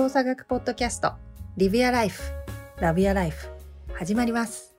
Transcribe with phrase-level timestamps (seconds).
[0.00, 1.12] 動作学ポッドキャスト
[1.58, 2.22] Live Your Life
[2.78, 3.50] Love Your Life
[3.92, 4.74] 始まります。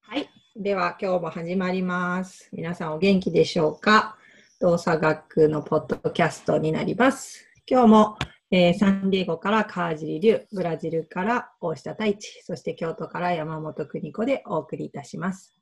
[0.00, 0.30] はい。
[0.56, 2.48] では今日も始まります。
[2.50, 4.16] 皆さんお元気でしょうか？
[4.60, 7.44] 動作学のポッドキャストになります。
[7.66, 8.16] 今日も、
[8.50, 15.52] えーサンディエゴから川尻龍ブラジルから大下太一そして京都から山本邦子でお送りいたします。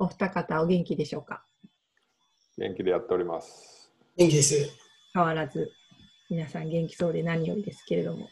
[0.00, 1.44] お二方お元気でしょうか？
[2.58, 3.92] 元気でやっております。
[4.16, 4.81] 元気です。
[5.14, 5.70] 変わらず
[6.30, 8.28] 皆さん元気そうで何よりですけれども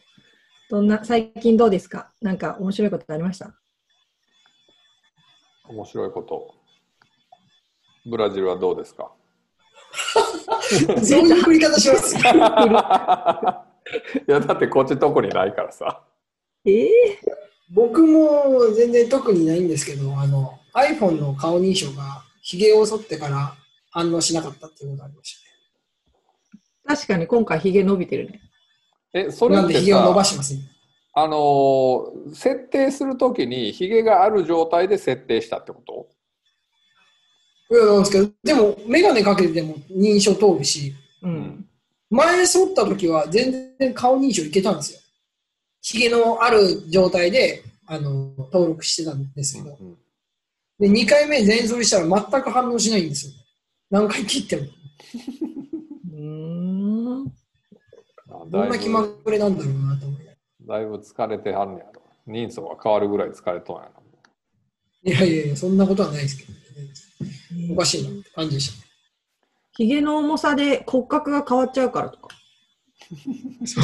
[0.69, 2.11] どんな最近どうですか？
[2.21, 3.53] なんか面白いことありました？
[5.67, 6.55] 面白いこと。
[8.09, 9.11] ブラジルはどうですか？
[11.03, 12.15] そういう振り方します。
[14.27, 16.03] いや、だってこっち特にないからさ。
[16.65, 17.19] ええ
[17.73, 23.55] 僕も全然特にないんですけど、あの iPhone の顔認証がヒゲを剃ってから
[23.91, 25.50] 反応しなかったっていうことがありました
[26.95, 28.41] 確かに今回ひげ伸びてるね
[29.13, 29.57] え、そね。
[29.57, 30.61] れってなんでヒゲを伸ばさ、してます、ね。
[31.13, 37.75] あのー設定するときにヒゲがある状態で設定したってこと？
[37.75, 41.65] いやなんですけど、でもメガネかけても認証通るし、うん
[42.09, 44.99] 前剃った時は全然顔認証いけたんですよ。
[45.81, 49.97] ヒゲのある状態であの登録してたんですけど、うん
[50.79, 53.33] で2回目全剃りしたら全く反応しないんですよ。
[53.91, 54.63] 何回切っても。
[57.13, 57.33] うーん
[58.29, 60.31] あどんな気まぐれなんだろうなと思いなが
[60.67, 62.01] らだいぶ疲れてはんねやろ。
[62.27, 63.89] 人相が変わるぐらい疲れとんや
[65.03, 68.87] いやいやいや、そんなことはないですけど、ね、おかしいなって感じでした。
[69.73, 72.27] ひげの重さで骨格が変わっちゃうからとか。
[73.65, 73.81] そ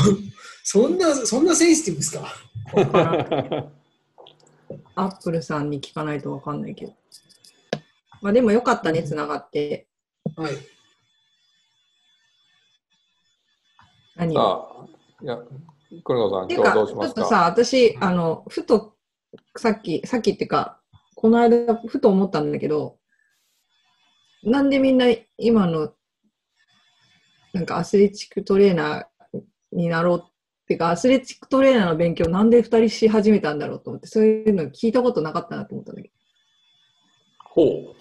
[0.84, 2.28] そんな、そんなセンシティブですか？
[4.95, 6.94] アップルさんに聞かないとわかんないけど。
[8.22, 9.88] まあでもよかったねつながって。
[10.36, 10.53] はい。
[14.17, 14.35] 何い
[15.25, 15.39] や、
[16.03, 17.22] 黒野さん、今日どうちしますか？
[17.22, 18.95] ょっとさ、私、あの、ふと、
[19.55, 20.79] さっき、さっきっていうか、
[21.16, 22.97] この間、ふと思ったんだけど、
[24.44, 25.05] なんでみんな
[25.38, 25.94] 今の、
[27.53, 29.41] なんかアスレチックトレーナー
[29.72, 30.31] になろうっ
[30.67, 36.11] ていうか、アスレチックトレーナーの勉強なんで二人し始めたんだろうと思って、そういうの聞いたことなかったなと思ったんだけ
[37.39, 37.95] ほう。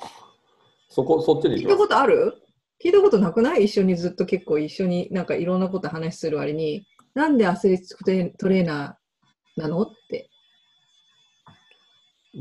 [0.89, 1.63] そこ、そっちにど。
[1.63, 2.35] 聞いたことある？
[2.83, 3.65] 聞いたことなくない？
[3.65, 9.83] 一緒にずっと結構一緒になんかいろんなこと話する割に、なんでアスレチックトレトレーナーなの？
[9.83, 10.29] って。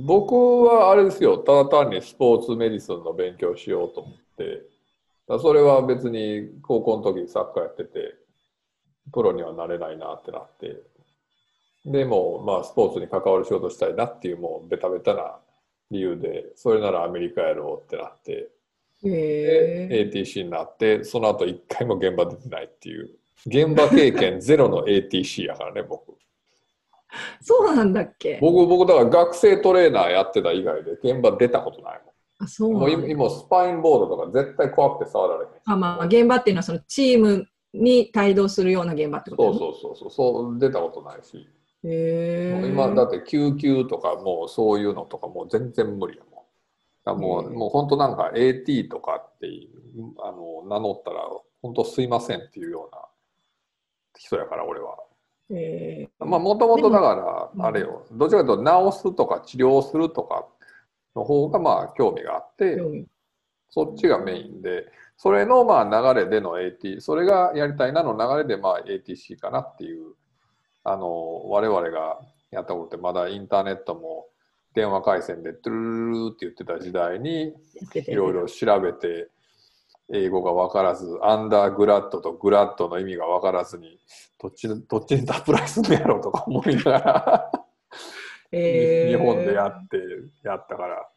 [0.06, 4.64] 僕はあれですよ、ただ単にスポーツメディスンの勉強しようと思って、
[5.28, 8.16] だそれは別に高校の時サッカーやってて、
[9.14, 10.82] プロにはなれないなってなって、
[11.86, 15.38] でも、まあ、スポーツに関わる仕事したいなっていう、もうベタベタな
[15.92, 18.50] 理由で、それならアメリカやろうってなって、
[19.10, 23.10] で ATC になって、その後一回も現場出てないっていう、
[23.46, 26.14] 現場経験ゼロの ATC やからね、僕。
[27.42, 28.40] そうなんだっけ？
[28.42, 32.14] 僕、僕、だから学生トレーナーやってた以外で現場出たことないもん。
[32.40, 35.52] あ、そうもう今スパインボードとか絶対怖くて触られへん。
[35.66, 41.38] あ、まあ、現場っていうのはそのチームに帯同するような現場ってことそうそうそうそう、そう出たことないし、
[41.84, 41.88] う。
[41.88, 42.68] へえ。
[42.68, 46.45] 今だって救急とかもうそういうのとかもう全然無理やもん。
[47.14, 47.56] もう,、うん。
[47.56, 51.22] もう本当なんか AT とかっていうあの名乗ったら
[51.62, 53.02] 本当すいませんっていうような
[54.18, 54.98] 人やから俺は。
[55.52, 56.26] へー。
[56.26, 60.48] まあもともとだかうんらあれよ、どちらかというと治すとか治療するとか
[61.16, 62.78] の方がまあ興味があって、
[63.70, 64.86] そっちがメインで、
[65.18, 70.14] それのまあ流れでの AT、それがやりたいなの流れでまあ ATC かなっていう、
[70.84, 72.20] あの、我々が
[72.52, 74.28] やったことってまだインターネットも
[74.76, 77.54] 電話回線でトゥルルルルって言ってた時代に
[78.08, 79.30] いろいろ調べて、
[80.14, 83.98] 英語が分からず、アンダーグラッドとグラッドの意味が分からずに、
[84.40, 87.52] どっちどっちにアプライするんやろうとか思いながら、
[88.52, 89.18] へー。
[89.18, 89.98] 日本でやって
[90.44, 91.08] やったから。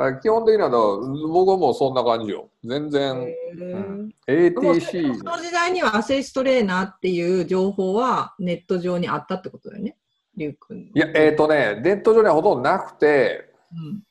[0.00, 2.50] あ基本的には僕はもうそんな感じよ。
[2.62, 3.74] 全然、へー。
[3.74, 4.14] うん。
[4.28, 9.96] ATC その時代にはアセストレーナーっていう情報はネット上にあったってことだよね、
[10.38, 10.78] りゅうくん。
[10.78, 14.02] いや、えっ、とね、ネット上にはほとんどなくて、うん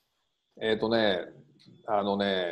[0.60, 1.20] えっ、とね、
[1.86, 2.48] あのね、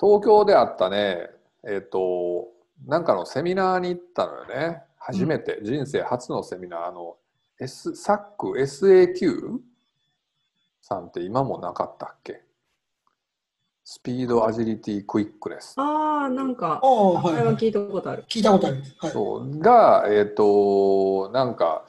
[0.00, 1.30] 東京であったね、
[1.66, 2.48] えっ、と、
[2.86, 4.82] なんかのセミナーに行ったのよね。
[4.98, 7.16] 初めて、人生初のセミナー、あの、
[7.58, 9.58] S、サック SAQ
[10.80, 12.42] さんって今もなかったっけ？
[13.84, 15.74] スピード、アジリティ、クイックネス。
[15.76, 17.42] ああ、なんかあ、あ、はい、はい。
[17.42, 18.24] あれは聞いたことある。
[18.28, 18.76] 聞いたことある。
[18.98, 19.10] はい。
[19.10, 21.84] そうが、えっ、と、なんか、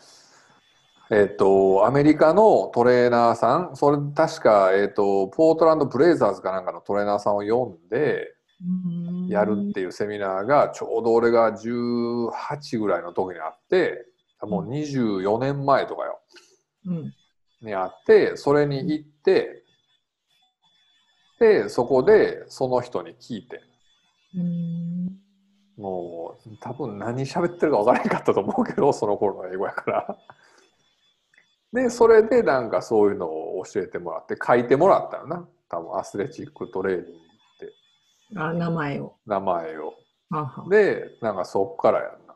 [1.14, 8.90] えっ、と、アメリカのトレーナーさん、それ確か、えっ、と、ポートランド・ブレイザーズかなんかのトレーナーさんを読んで、う
[9.26, 14.06] んやるっていうセミナーがちょうど俺が18ぐらいの時にあって
[14.42, 16.22] もう24年前とかよ
[16.86, 17.14] うん。
[17.62, 19.64] にあってそれに行って
[21.40, 23.62] でそこでその人に聞いて
[24.36, 25.18] うん。
[25.78, 30.18] もう多分何喋ってるか分からへんかったと思うけどその頃の英語やから。
[31.74, 37.14] でそれでなんかそういうのを教えてもらって書いてもらったよな多分アスレチックトレーニングっ
[37.60, 37.74] て
[38.36, 39.16] あ、名前を。
[39.26, 39.96] 名前を。
[40.70, 42.36] でなんかそっからやんな。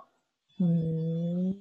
[0.60, 1.56] うん。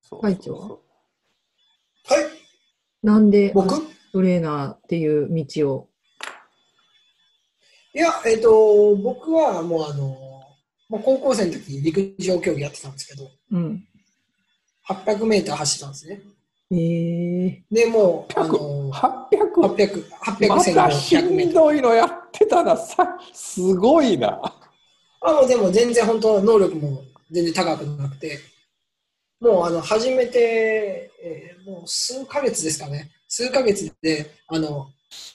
[0.00, 2.16] そう会長は？
[2.18, 3.74] い、なんで僕？
[4.12, 5.88] トレーナーっていう道を？
[7.94, 10.16] いや、えっ、と、僕はもうあの、
[10.88, 13.86] まあ、高校生の時陸上競技やってたんですけど、うん。
[14.94, 16.20] 800メーター走ったんですね。
[16.74, 19.28] ええで、もう、あの、800
[19.60, 21.52] 800、800ま戦のたし100メーん。
[21.52, 24.40] どいのやってたなさすごいな。
[25.20, 28.38] あ、もうでも全然本当能力も全然高くなくて、
[29.40, 33.10] もうあの、初めて、えーもう数ヶ月ですかね。
[33.28, 34.88] 数ヶ月で、あの、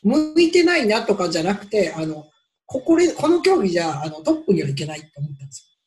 [0.03, 2.27] 向いてないなとかじゃなくて、あの、
[2.65, 5.79] ここで、この競技じゃ、あの、トップにはいけないって思ったんです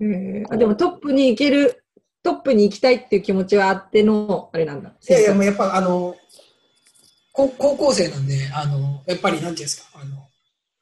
[0.00, 1.84] えーあでもトップに行ける、
[2.22, 4.88] トップに行きたいっていう気持ちはあっての、あれなんだ。
[4.90, 4.94] よ。
[5.08, 6.16] いやいや、もうやっぱあの、
[7.32, 10.28] 高高校生なんで、あの、やっぱりなんていうんですか、あの、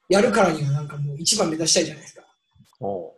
[0.08, 2.22] やるからにはなんかもう一番目指したいじゃないですか。
[2.80, 3.14] お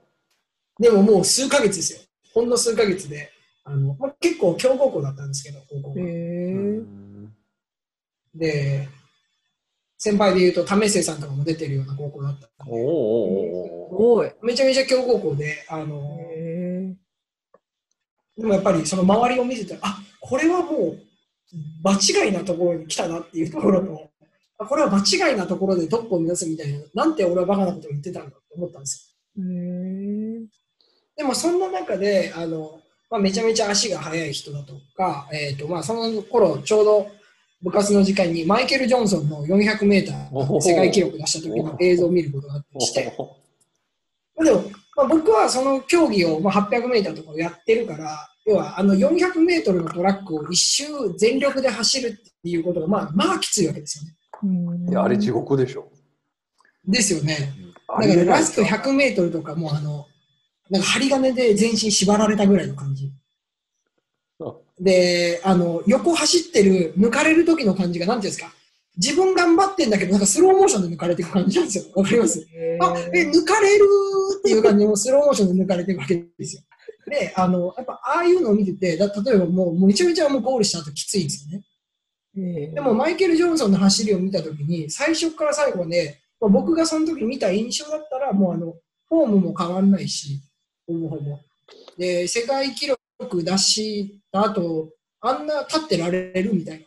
[0.81, 2.01] でももう数ヶ月ですよ。
[2.35, 3.31] ほんの数ヶ月で、
[3.65, 6.07] あの、まあ、結構強豪校だったんですけど、高校えが。
[6.07, 7.35] うーん
[8.35, 8.89] で、
[9.99, 14.33] 先輩で言うと、為末さんとかも出てるような高校だったんでおおおおすごい。
[14.43, 16.68] めちゃめちゃ強豪校で、あの、え
[18.39, 20.99] でもやっぱりその周りを見てたら、あこれはもう
[21.83, 24.11] 場違いなところに来たなっていうところと、
[24.59, 29.43] あこれは場違いなところでトップを目指すみたいな、なんて俺はバカなことを言ってたんだと思ったんですよ。
[31.17, 32.81] でもそんな中で、あの、
[33.11, 37.11] まあ、めちゃめちゃ足が速い人だとか、えっ、と、まあその頃ちょうど
[37.63, 43.13] 部活の時間にマイケル・ジョンソンの400メーター世界記録出した時の映像を見ることがあったりして、
[44.37, 44.63] まあでも、
[44.99, 50.85] まあ、僕はその競技を、まあ、800メーターとかをやってるから、要はあの400メートルのトラックを一周
[51.17, 52.13] 全力で走るっ
[52.43, 54.17] ていうことが、まあ、まあきついわけですよね。
[54.43, 55.89] うんいやあれ地獄でしょ。
[56.85, 57.53] ですよね。
[57.87, 60.07] あだからラスト100メートルとかもあの、
[60.69, 63.13] なんか針金で全身縛られたぐらいの感じ。
[64.81, 68.53] で、あの、横走ってる、抜かれる時の感じが、なんていうんですか、
[69.01, 71.85] 自分頑張ってんだけど、なんかスローモーションで抜かれていく感じなんですよ。
[71.95, 72.47] わかります？
[72.53, 73.85] えあ、え、抜かれる
[74.39, 76.63] っていう感じで、もうスローモーションで抜かれていくわけですよ。
[77.09, 81.65] で、あの、やっぱ、ああいうのを見てて、だ例えばもう、もうめちゃめちゃもうゴールした後きついんですよね。
[82.37, 88.75] えーでも、マイケル・ジョンソンの走りを見たときに、最初から最後まで、まあ僕がその時見た印象だったら、もうあの、
[89.09, 90.41] フォームも変わんないし、
[90.87, 91.39] ほぼほぼ。
[91.97, 94.91] で、世界記録出した後、
[95.21, 96.85] あんな立ってられるみたいな。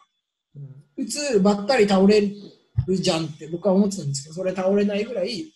[1.05, 2.21] 普通、ばったり倒れ
[2.87, 5.53] るじゃんって僕は思ってたんですけど、それ倒れないぐらい、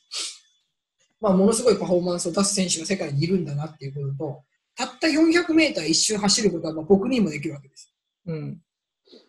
[1.22, 4.44] まあ、ものすごいパフォーマンスを出す選手が世界にいるんだなっていうことと、
[4.76, 7.94] たった400メーター一周走ることはまあ僕にもできるわけです。
[8.26, 8.62] うん。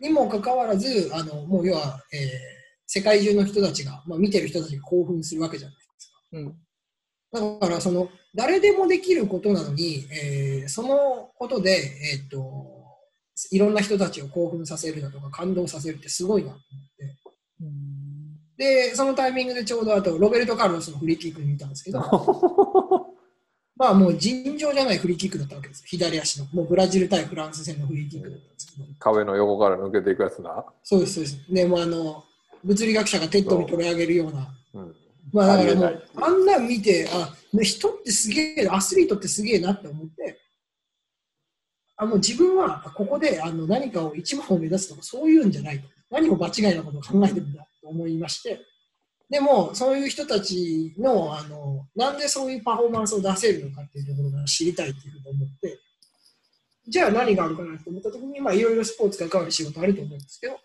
[0.01, 2.57] にもかかわらず、あの、もう要は、えー
[2.89, 6.19] 世界中の人たちが、まあ、見てる人たちが興奮するわけじゃないですか。
[6.33, 7.59] うん。
[7.61, 11.71] だから、その、誰でもできることなのに、えーそのことで、
[12.15, 12.76] えーっと、
[13.51, 16.63] いろんな人たちを興奮させるだとか、感動させるってすごいなと思っ
[16.99, 17.17] て。
[17.63, 17.97] うん
[18.57, 22.01] で、そのタイミングでちょうどあと、ロベルト・カルロスのフリーキックを見たんですけど、
[23.77, 25.83] まあもう尋常じゃないフリーキックだったわけです。
[25.87, 26.47] 左足の。
[26.53, 28.85] もうブラジル対フランス戦のフリーキックだったんですけど。
[28.99, 30.65] 壁の横から抜けていくやつな。
[30.83, 31.53] そうです、そうです。
[31.53, 32.25] で、もうあの、
[32.65, 34.97] 物理学者が TED に取り上げるような、うん、
[35.33, 40.39] まあだからもう、あんなん見て、あ、人ってすげえ、アスリートってすげえなって思って、
[41.97, 45.89] あ、もう自分はここであの何かを一番を目指すとかそういうんじゃないと。
[46.11, 48.61] 何も場違いなことを考えてるんだと思いまして、
[49.29, 55.81] でも、そういう人たちの、あの、なんでそういうパフォーマンスを出せるのかっていうところが知りたいっていうふうに思って、
[56.87, 60.61] じゃあ何があるかなと思ったときに、まあいろいろスポーツが関わる仕事あると思うんですけど、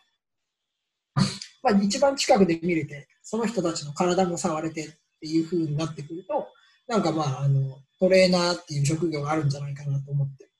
[1.63, 6.47] まあ一番近くで見れて、その人たちの体も触れてっていうふうになってくると、
[6.87, 10.50] なんかまあ、あの、トレーナーっていう職業があるんじゃないかなと思って、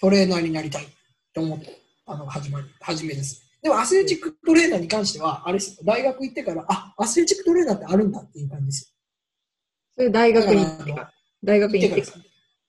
[0.00, 0.86] トレーナーになりたい
[1.32, 3.42] と思って、あの、始まり、始めです。
[3.62, 8.94] でもアスレチックトレーナーに関しては、あれですよ、大学行ってから、あ、アスレチックトレーナーってあるんだっていう感じです
[9.96, 10.40] それ大よ。
[10.40, 11.12] 学に行ってから。
[11.42, 12.24] 大学行ってからに行ってから。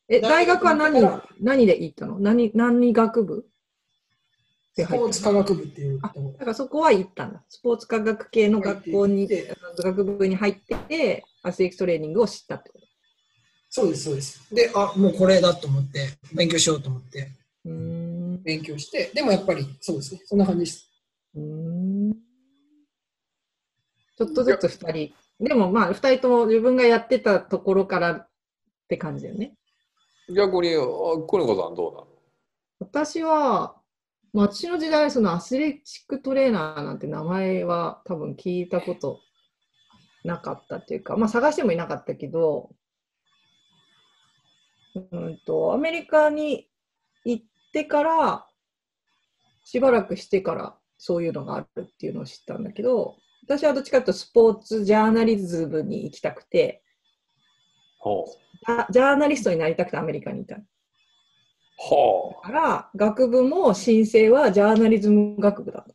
[0.09, 1.01] え、大学は何
[1.41, 2.19] 何で行ったの？
[2.19, 3.45] 何、何学部？
[4.77, 7.43] でスポーツ科学部っていうあだからそこは行ったんだ。
[7.49, 9.27] スポーツ科学系の学校に
[9.83, 12.86] 学部に入ってて、アスレチックストレーニングを知ったってこと。
[13.69, 14.55] そうです、そうです。
[14.55, 17.27] で、あ、もうこれだと思って、勉強しようと思って、
[17.65, 18.43] うーん。
[18.43, 20.89] 勉強して、でもやっぱりそうですね、そんな感じです。
[21.35, 22.13] うーん
[24.17, 25.13] ちょっとずつ2人。
[25.39, 28.29] でもまあ、2人とも自分がやってたところからっ
[28.87, 29.53] て感じだよね。
[30.33, 30.79] 逆に、あ
[31.27, 32.07] 邦子さんどうなの？
[32.79, 33.75] 私は、
[34.33, 39.19] まあ私の時代、そのアスレチックトレーナーなんて名前は多分聞いたこと
[40.23, 42.71] なかったっていうか、まあ探してもいなかったけど、
[45.11, 46.69] うんと、アメリカに
[47.25, 48.45] 行ってから、
[49.63, 56.83] しばらくしてからそういうのがあるっていうのを知ったんだけど、私はどっちかというとスポーツジャーナリズムに行きたくて、
[57.99, 58.91] ほう。
[58.91, 60.57] ジャーナリストになりたくてアメリカにいた。
[61.77, 62.41] ほう。
[62.41, 65.93] から、学部も申請はジャーナリズム学部だった。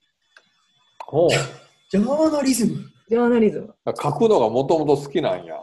[1.04, 1.28] ほう。
[1.90, 2.90] ジャーナリズム？
[3.08, 3.74] ジャーナリズム。
[3.86, 5.62] 書くのがもともと好きなんや。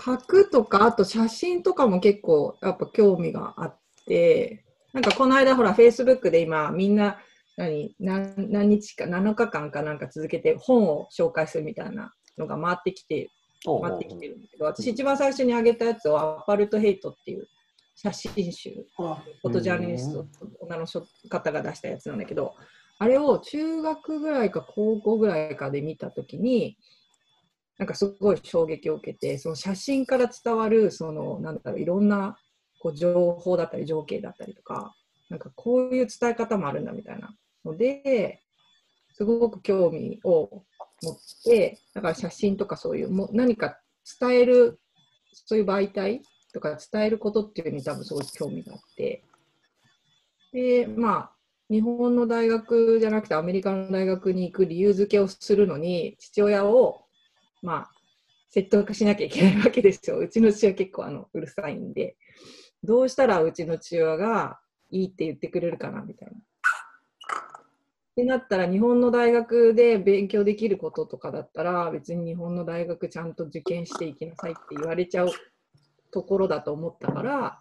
[0.00, 7.18] 書くとか、あと写真とかも結構やっぱ興味があって、なんかこの間ほら、Facebook で今みんな
[7.56, 13.30] 何何何日か、7日間かなんか続けて本を紹介するみたいなのが回ってきて、
[13.64, 17.48] 回ってきてるんだけど、私一番最初に上げたやつはアパルトヘイトっていう
[17.96, 20.24] 写真集、あフォトジャーナリスト、
[20.60, 20.86] 女の
[21.28, 22.54] 方が出したやつなんだけど、
[23.00, 26.78] あれを中学ぐらいか高校ぐらいかで見たときに、
[27.78, 32.36] なんかすごい衝撃を受けて、その写真から伝わる、その、なんだろう、いろんな
[32.80, 34.94] こう情報だったり、情景だったりとか、
[35.28, 37.34] なんかこういう伝え方もあるんだみたいな。
[37.64, 38.40] ので、
[39.14, 40.64] すごく興味を
[41.02, 43.80] 持って、だから写真とかそういう、も何か
[44.20, 44.80] 伝える、
[45.32, 49.24] そういう媒体とか伝えることっていうのに多分すごい興味があって、
[50.52, 51.32] で、まあ、
[51.70, 57.02] 日本の大学じゃなくてアメリカの大学に行く理由付けをするのに、父親を、
[57.62, 57.90] まあ、
[58.50, 60.18] 説得しなきゃいけないわけですよ。
[60.18, 62.16] うちの父親結構あのうるさいんで、
[62.82, 64.60] どうしたらうちの父親が
[64.90, 66.34] いいって言ってくれるかなみたいな。
[66.34, 66.40] っ
[68.16, 75.30] てなったら、日本の大学で勉強できることとかだったら、別に日本の大学ちゃんと受験していきなさいって言われちゃう
[76.10, 77.60] ところだと思ったから、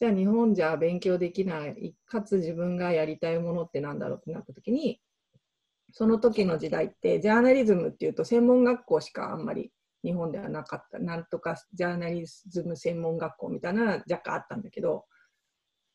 [0.00, 5.00] じゃあ日本じゃ勉強できない、かつ自分がやりたいものってなんだろうってなった時に、
[5.92, 9.70] その時の時代って、ジャーナリズムっていうと専門学校しかあんまり
[10.04, 10.98] 日本ではなかった。
[10.98, 15.04] なんとかジャーナリズム専門学校みたいなのは若干あったんだけど、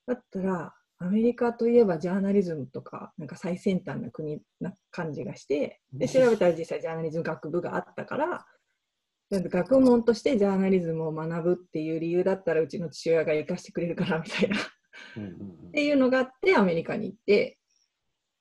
[0.05, 8.45] だったら、アメリカといえばジャーナリズムとか、なんか最先端な国な感じがして、で、調べたら実際ジャーナリズム学部があったから、
[9.29, 14.57] 学問としてジャーナリズムを学ぶっていう理由だったら、うちの父親が生かしてくれるかなみたいな。
[14.57, 17.56] っていうのがあって、アメリカに行って、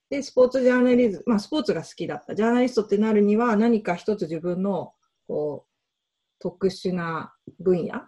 [0.08, 2.34] で、スポーツジャーナリズム、まあ、スポーツが好きだった。
[2.34, 4.92] ジャーナリストってなるには、何か一つ自分の、
[5.26, 5.70] こう、
[6.38, 8.02] 特殊な分野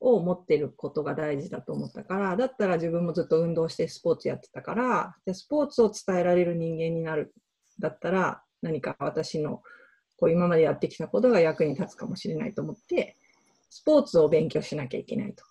[0.00, 7.34] を持ってることが大事だと思ったから、だったら自分もずっと運動してスポーツやってたから、でスポーツを伝えられる人間になる。
[7.78, 9.62] だったら、何か私の、
[10.16, 13.18] こう、今までやってきたことが役に立つかもしれないと思って、
[13.68, 15.44] スポーツを勉強しなきゃいけないと。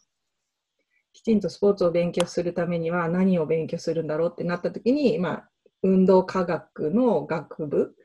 [1.14, 5.50] きちんとスポーツを勉強するためには何を勉強するんだろうってなった時に、まあ、
[5.86, 7.96] 運動科学の学部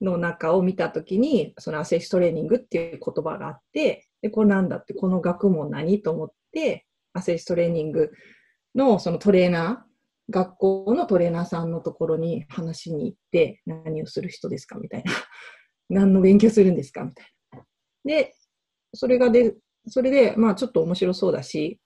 [0.00, 8.12] の中を見た時にそのアセストレーニングっていう言葉があってでこれなんだってこの学問何と思ってアセストレーニング
[8.74, 9.92] のそのトレーナー
[10.30, 15.12] 学校のトレーナーさんのところに話しに行って何をする人ですかみたいな。
[15.90, 17.64] 何の勉強するんですかみたいな。
[18.04, 18.34] で
[18.94, 19.56] それがで
[19.88, 21.80] それでまあちょっと面白そうだし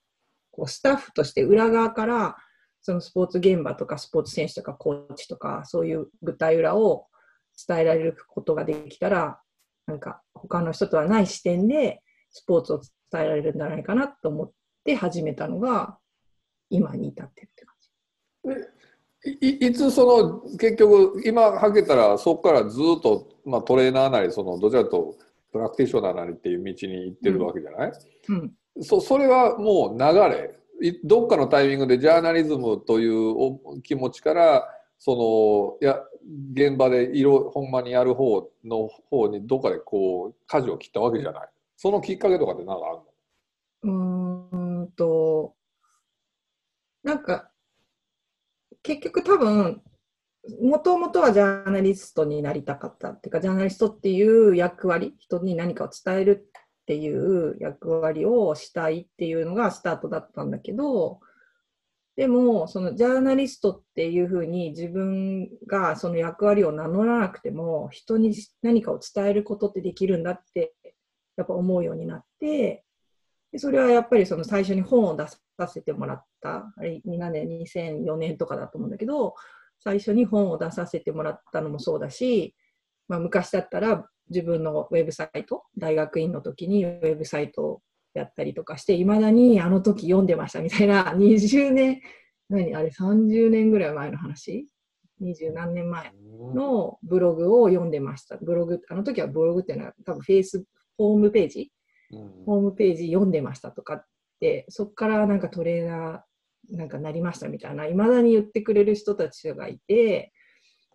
[0.51, 2.37] こうスタッフとして裏側から
[2.87, 7.07] そのスポーツ現場とかスポーツ選手とかコーチとかそういう舞台裏を
[7.67, 9.41] 伝えられることができたら
[9.87, 12.01] なんか他の人とはない視点で
[12.31, 14.51] スポーツを伝えられるんじゃないかなと思っ
[14.85, 15.97] て始めたのが
[16.69, 18.55] 今に至ってるって感
[19.25, 19.41] じ。
[19.41, 25.17] いいいつその結局今はけたらそこからずっと、まあ、トレーナーなりそのどちらかというと
[25.51, 27.91] プラクティショナーなりっていう道に行ってるわけじゃない、
[28.29, 28.53] うん。
[28.81, 30.53] そそれはもう流れ。
[30.53, 30.66] い
[31.03, 34.67] どっかのタイミングでジャーナリズムという気持ちから
[34.99, 35.99] そのいや
[36.53, 41.49] 現場で色ほんまにやる方の方にどっかでこう舵を切ったわけじゃない。
[41.75, 43.03] そのきっかけとかって何かあるの？
[43.83, 43.91] う
[44.83, 45.53] んと、
[47.03, 47.51] なんか、
[48.81, 49.83] 結局多分、
[50.59, 56.49] もともとはジャーナリストになりたかったっていうか、ジャーナリストっていう役割、人に何かを伝える
[56.87, 61.19] っていう役割をしたいっていうのがスタートだったんだけど、
[62.15, 70.75] でも、そのジャーナリストっていうふうに自分がその役割を名乗らなくても、人に何かを伝えることってできるんだって、
[71.35, 72.85] やっぱ思うようになって、
[73.51, 79.35] でそれはやっぱりその最初に本を出させてもらった、あれ、何年、2004年とかだと思うんだけど、
[79.83, 82.55] 最初に本を出させてもらったのもそうだし、
[83.09, 87.81] まあ、昔だったら自分のウェブサイト、大学院の時にウェブサイトを
[88.13, 92.01] やったりとかして、いまだにあの時読んでましたみたいな、 20年、
[92.49, 94.67] 何あれ、30年ぐらい前の話
[95.21, 96.13] ?20 何年前
[96.53, 98.37] のブログを読んでました。
[98.37, 100.65] ブログ、あの時はブログっていうのは多分フェイス、
[100.97, 101.71] ホームページ？
[102.11, 104.05] うんホームページ読んでましたとかっ
[104.39, 110.31] て、そこからなんかトレーナーなんかなりましたみたいな、いまだに言ってくれる人たちがいて、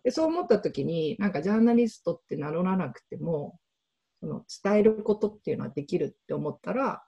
[0.03, 3.59] でそう思った時に、なんかジャーナリストって名乗らなくても、
[4.19, 7.03] その伝えることっていうのはできるって思ったら、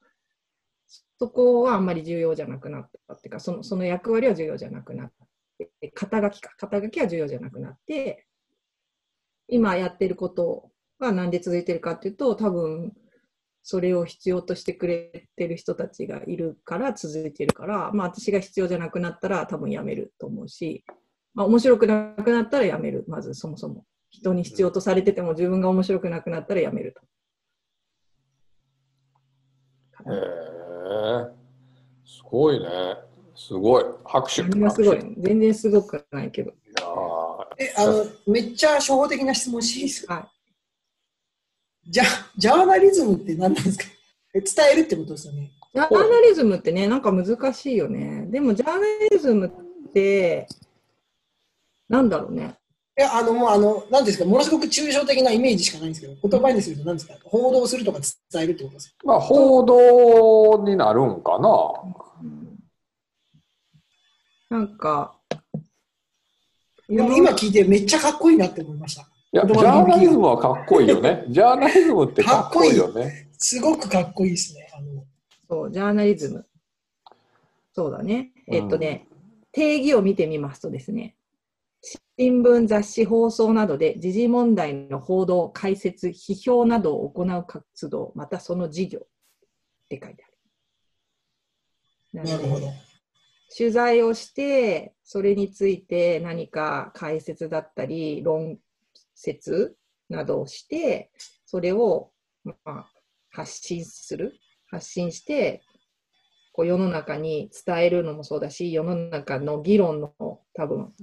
[1.19, 5.11] そこはあんまり重要じゃなくなったっていうか、そのその役割は重要じゃなくなっ
[5.57, 8.27] て、肩書きか、肩書きは重要じゃなくなって、
[9.47, 12.93] 今やってることがなんで続いてるかっていうと、多分
[13.63, 20.83] それを必要としてくれてる人たちがいるから続いてるから、まあ私が必要じゃなくなったら多分やめると思うし、
[21.35, 23.85] まあ面白くなくなったらやめる、まずそもそも。
[24.09, 27.01] 人に必要とされてても自分が面白くなくなったらやめると。
[30.11, 31.35] へえ
[32.05, 32.67] すごいね。
[33.35, 33.83] すごい。
[34.05, 34.43] 拍手。
[34.43, 35.21] 何がすごい拍手。
[35.21, 36.51] 全然すごくないけど。
[36.51, 40.13] いやーえ、あの、めっちゃ初歩的な質問していいですか？
[40.15, 40.31] は
[41.87, 42.03] じゃ、
[42.37, 43.83] ジャーナリズムって何なんですか？
[44.33, 45.51] え伝えるってことですよね。
[45.73, 48.25] ジャーナリズムってね、なんか難しいよね。
[48.29, 50.47] でもジャーナリズムって、
[51.89, 52.55] なんだろうね。
[52.97, 57.99] いや、あの、もう、あの、なんですか、ものすごく抽象的なイメージしかないんですけど、言葉にすると何ですか、報道するとか
[58.31, 61.49] 伝えるってことですかまあ、報道になるんかな。
[62.21, 62.45] うん
[64.47, 65.19] なんか、
[66.87, 69.01] でも今聞いてめっちゃかっこいいなって思いました。
[69.01, 69.05] い
[69.37, 71.25] や、ジ言ャーナリズムはかっこいいよね。
[71.29, 73.29] ジャーナリズムってかっこいいよね。
[73.37, 74.69] すごくかっこいいですね。
[74.73, 75.03] あの
[75.49, 76.45] そう、ジャーナリズム。
[77.73, 78.31] そうだね。
[78.47, 79.07] うんえっとね、
[79.51, 81.15] 定義を見てみますとですね、
[82.17, 89.07] 新聞、雑誌、放送などで時事問題の報道、解説、批評などを行う活動、またその事業っ
[89.89, 90.27] て書いてあ
[92.21, 92.25] る。
[92.25, 92.67] なるほど。
[93.55, 98.57] 取材をして、それについて何か解説だったり、論
[99.13, 99.75] 説
[100.09, 101.11] などをして、
[101.45, 102.11] それを、
[102.43, 102.89] まあ、
[103.29, 104.33] 発信する。
[104.67, 105.61] 発信して、
[106.55, 110.13] こう世の中に伝えるのもそうだし、世の中の議論の
[110.53, 110.93] 多分、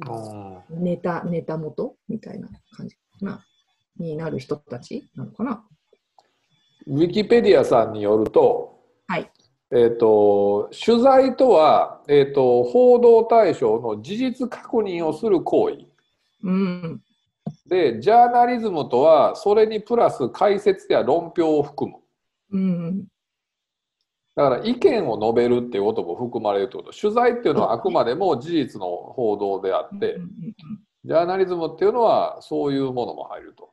[0.71, 3.45] うんネタ、ネタ元みたいな感じかな。
[3.99, 5.62] になる人たちなのかな。
[6.87, 9.31] ウィキペディアさんによると、はい。
[9.71, 15.85] えっと取材とは、えっと報道対象の事実確認をする行為
[16.45, 17.03] うん。
[17.67, 21.99] でジャーナリズムとはそれにプラス解説や論評を含む
[22.53, 23.12] うん。
[24.35, 30.16] だから意見を述べるっていうことも含まれるってこと取材っていうのはあくまでも事実の報道であって
[31.05, 33.73] ジャーナリズムっていうのはそういうものも入ると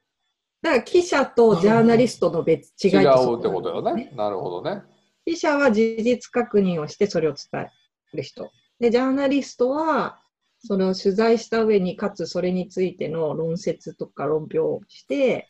[0.61, 4.11] だから記者とジャーナリストの別違い違とそうってことよね。
[4.15, 4.81] なるほどね。
[5.25, 8.51] 記者は事実確認をしてそれを伝える人。
[8.79, 10.19] で、ジャーナリストは、
[10.61, 15.47] その取材した上に、かつそれについての論説とか論評をして、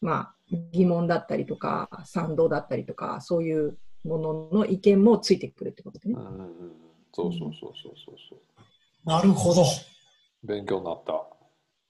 [0.00, 0.34] まあ、
[0.72, 6.20] 疑問だったりとか、賛同だったりとか、そういうものの意見もついてくるってことねうん。
[6.20, 6.72] うんうん、
[7.12, 8.38] そうそうそうそうそうそう。
[9.08, 9.64] なるほど。
[10.42, 11.24] 勉強になった。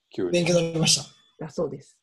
[0.09, 0.49] 急勉に。
[0.49, 0.97] 強になりまし
[1.39, 1.45] た。
[1.45, 1.97] だそうです。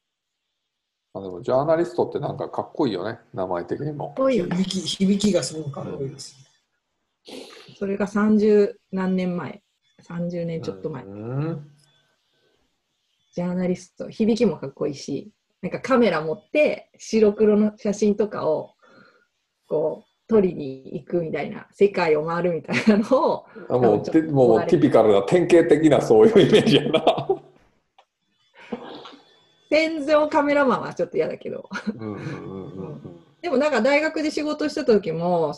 [1.12, 3.18] あでもジャーナリストってなんかかっこいいよね。
[3.35, 4.14] 名前的にも。
[4.16, 6.37] こういうね、響き響きがすごくかっこいいです。
[7.79, 9.62] それが30何年前、
[10.03, 11.05] 30年ちょっと前。
[11.05, 11.70] うん
[13.33, 15.31] ジャーナリスト、響きもかっこいいし、
[15.62, 18.75] なんかカメラ持って白黒の写真とかを
[19.70, 27.28] こう撮りに行くみたいな、世界を回るみたいなのを、あもうてもうティピカルな典型的なそういうイメージやな。
[29.70, 35.54] 戦場カメラマンはちょっと嫌だけど、うんうんうんうんでもなんか大学で仕事した時も、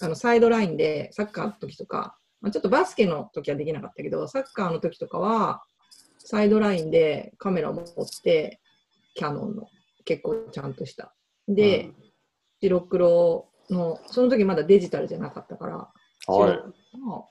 [0.00, 5.62] あのサイドラインでサッカーの時とか、まあ、ちょっとバスケの時はできなかったけど、サッカーの時とかは、
[6.18, 7.84] サイドラインでカメラを持っ
[8.24, 8.58] て、
[9.14, 9.68] キャノンの
[10.06, 11.14] 結構ちゃんとした。
[11.46, 11.90] で、
[12.62, 15.90] 白黒の、その時まだデジタルじゃなかったから、
[16.26, 16.98] はい。
[16.98, 17.28] の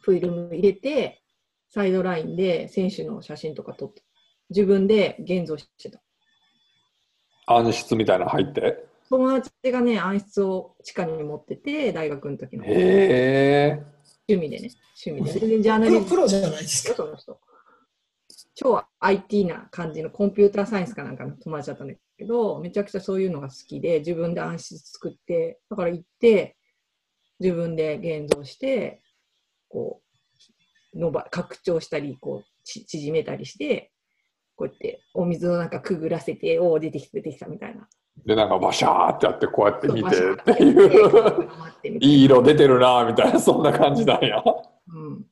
[0.00, 1.22] フィルム入れて、
[1.70, 4.02] サイドラインで選手の写真とか撮って、
[4.50, 6.00] 自分で現像してた。
[7.46, 8.86] 暗室みたいなの入って？
[9.08, 12.64] 友達がね、暗室を地下に持ってて、大学の時の。
[12.64, 13.82] へえ。
[14.36, 14.70] 味でね。
[15.06, 15.40] 趣味で。
[15.40, 16.94] 全然ジャーナリズムプロプロじゃないですか。
[16.94, 17.40] その人。
[18.54, 26.56] 超 IT な感じのコンピューターサイエンスかなんかの友達だったんだけど、めちゃくちゃそういうのが好きで、自分で暗室作って、だから行って、
[27.40, 29.02] 自分で現像して、
[29.68, 30.00] こ
[30.94, 33.92] う、伸ば、拡張したり、こう、ち縮めたりして、
[34.54, 37.88] こうやってお水の中くぐらせて、おお、出てきた、出てきたみたいな。
[38.26, 40.64] で、なんかバシャーってやって、こうやって見てってー
[41.84, 44.42] いう、い いい色出てるな、みたいな、そんな感じなんや。
[44.88, 45.26] うん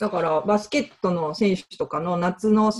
[0.00, 2.72] だからバスケットの選手とかの夏の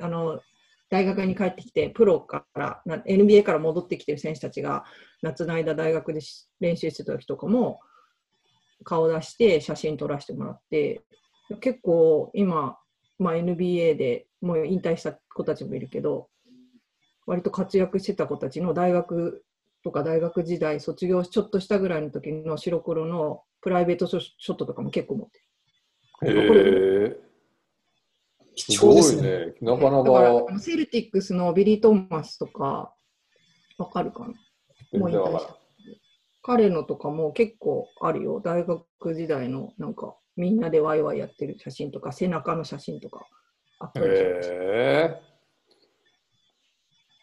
[0.00, 0.40] あの
[0.88, 4.84] 大学に帰ってきて、プロから NBA から戻ってきてる選手たちが
[5.22, 6.20] 夏の間大学で
[6.60, 7.80] 練習してた時とかも
[8.84, 11.02] 顔出して写真撮らせてもらって、
[11.60, 12.78] 結構今、
[13.18, 16.28] まあ、NBA でもう引退した子たちもいるけど、
[17.26, 19.44] 割と活躍してた子たちの大学
[19.82, 27.25] とか大学時代卒業ちょっとしたぐらいの時の白黒のプライベートショショットとかも結構持ってる。
[28.56, 29.22] すごい重ですね。
[29.22, 29.54] ね。
[29.60, 32.92] なかなだからかセルティックスのビリー・トーマスとか、
[33.78, 34.34] わかるかな？
[34.92, 35.56] 全然わからん。
[36.42, 38.40] 彼のとかも結構あるよ。
[38.40, 43.26] 大学時代のなんかみんなでワイワイやってる写真とか、背中の写真とか
[43.78, 44.06] あったり。
[44.06, 45.20] へえ。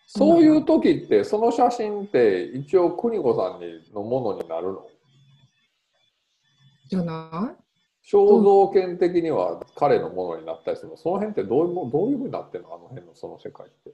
[0.06, 4.88] そういう時って、その写真って一応邦子さんにのものになるの？
[6.88, 7.56] じゃな
[8.06, 10.98] 肖像権的には彼のものになったりするの？
[10.98, 12.76] その辺ってどういうもどういうふうになってるの？
[12.76, 13.89] あの辺のその世界って。
[13.89, 13.94] い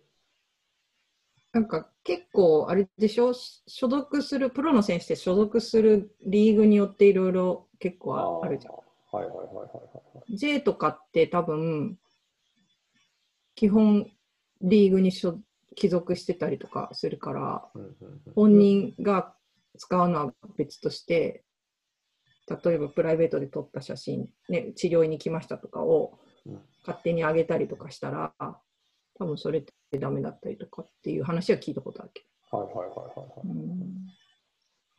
[1.53, 3.33] なんか結構あれでしょ？
[3.33, 8.73] 所属する、プロの選手って所属するリーグによっていろいろ結構ああるじゃん。
[8.73, 8.75] ん。
[9.11, 9.65] はいはいはいはい
[10.17, 10.35] はい。
[10.35, 11.97] J とかって多分、
[13.55, 14.07] 基本
[14.61, 15.39] リーグに所
[15.75, 17.69] 帰属してたりとかするから、
[18.35, 19.33] 本人が
[19.77, 21.43] 使うのは別として、
[22.49, 28.33] 例えばプライベートで撮った写真、ね、治療院に来ましたとかをうん勝手に上げたりとかしたら、
[29.19, 33.47] 多分それってダメだったりとかっていう話は聞いたことあるけはいはいはいはいはい。
[33.47, 33.53] ど。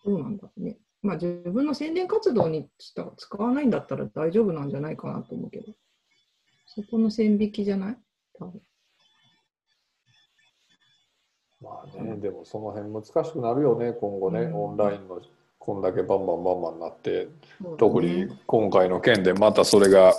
[0.07, 0.79] うん、どうなんだろうね。
[1.03, 5.73] まあ自分の宣伝活動に使使わないんだったら大丈夫なんじゃないかなと思うけど、
[6.67, 7.97] そこの線引きじゃない？
[8.39, 8.61] 多分。
[11.63, 15.21] まあね、でもその辺難しくなるよね、今後ね、うんオンラインの
[15.61, 17.69] こんだけバンバンバンバンなって、ね。
[17.79, 20.15] 特に今回の件でまたそれが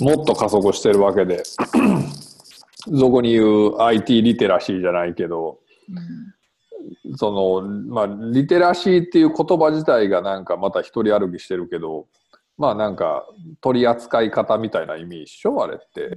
[0.00, 5.58] もっと加速してるわけで、そこに言う IT リテラシーじゃないけど、
[5.90, 7.16] うん。
[7.16, 7.60] その
[7.92, 12.06] まあリテラシーっていう言葉自体がなんかまた一人歩きしてるけど、
[12.56, 13.26] まあなんか
[13.60, 16.16] 取り扱い方みたいな意味一緒あれって。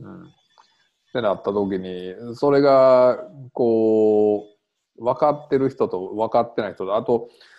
[0.00, 0.22] うん。
[0.24, 0.26] っ
[1.14, 3.20] てなった時にそれが
[3.52, 4.46] こ
[4.98, 7.53] う分かってる人と分かってない人とあとじ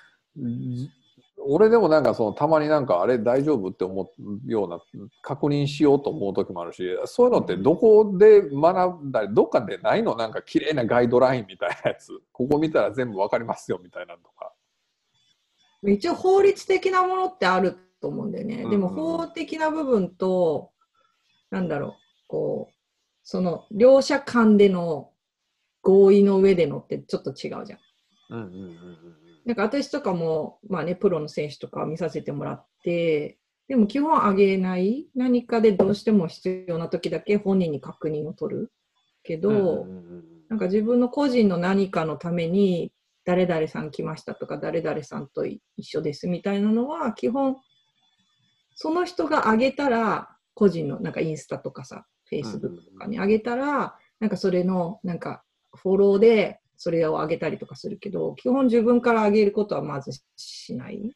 [1.47, 4.79] 俺でもなんかそのたまになんかあれ大丈夫って思うような
[5.21, 14.51] 確認しようと思う時もあるしそういうのってどこで学んだりどっかでないのなんか綺麗なガイドラインみたいなやつここ見たら全部分かりますよみたいなのとか。
[15.83, 18.63] 一応法律的なものってあると思うんだよね。
[18.63, 20.71] うんでも法的な部分と、
[21.51, 21.93] なんだろう、
[22.27, 22.73] こう、
[23.23, 25.11] その両者間での
[25.81, 27.79] 合意の上でのってちょっと違うじゃん。
[28.29, 35.07] うんうんうんうんなんか私とかも、まあね、プロの選手とか見させてもらって、でも基本上げない。
[35.15, 38.71] 何かでどうしても必要な時だけ本人に確認を取る。
[39.23, 39.87] けど、
[40.49, 42.91] なんか自分の個人の何かのために、
[43.25, 47.57] 誰々さん来ましたとか、誰々さんと一緒ですみたいなのは、基本、
[48.75, 55.43] その人が上げたら、個人のなんかインスタとかさ、フェイスブックとかに上げたら、なんかそれの、なんか
[55.75, 61.15] フォローでそれを上げたりとかするけど、基本自分から上げることはまずしない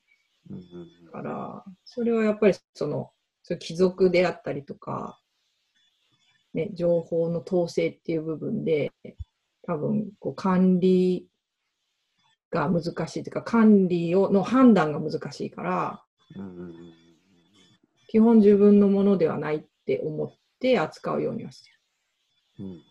[1.11, 3.11] から、それはやっぱりその、
[3.43, 5.19] それ貴族であったりとか、
[6.53, 8.91] ね、情報の統制っていう部分で、
[9.63, 11.27] 多分こう管理
[12.49, 16.03] が難しいというか、管理をの判断が難しいから、
[18.07, 22.65] 基本自分のものではないって思って扱うようにはしてる。
[22.65, 22.89] うん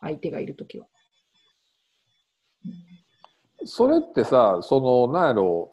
[0.00, 0.86] 相手がいるときは。
[3.64, 5.72] それってさそのなんやろ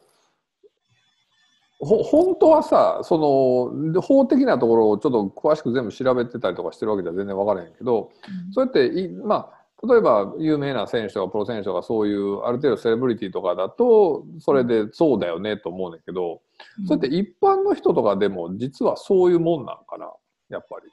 [1.80, 8.12] ほ本当はさそので法的なところをちょっと詳しく全部調べてたりとかしてるわけじゃ全然分からへんけど
[8.52, 9.56] それっていまあ
[9.88, 16.42] 例えば有名な選手とかプロ選手とかそういうある程度セレブリティとかだとそれでそうだよねと思うねんだけど
[16.88, 20.12] それって一般の人とかでも実はそういうもんなんかな
[20.50, 20.92] やっぱり。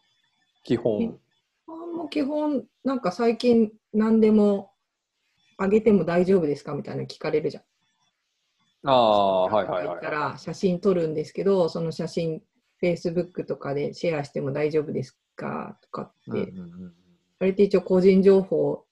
[0.65, 1.19] 基本。
[1.67, 4.72] もう基本、なんか最近何でも
[5.63, 6.75] 上げても大丈夫ですか？
[6.75, 7.63] みたいなの聞かれるじゃん。
[8.85, 9.95] ああ、はいはいはい。
[9.95, 12.43] 行ったら写真撮るんですけど、その写真、
[12.83, 15.79] Facebook とかでシェアしても大丈夫ですか？
[15.83, 16.93] とかって、うんうんうん
[17.41, 18.85] あれって一応個人情報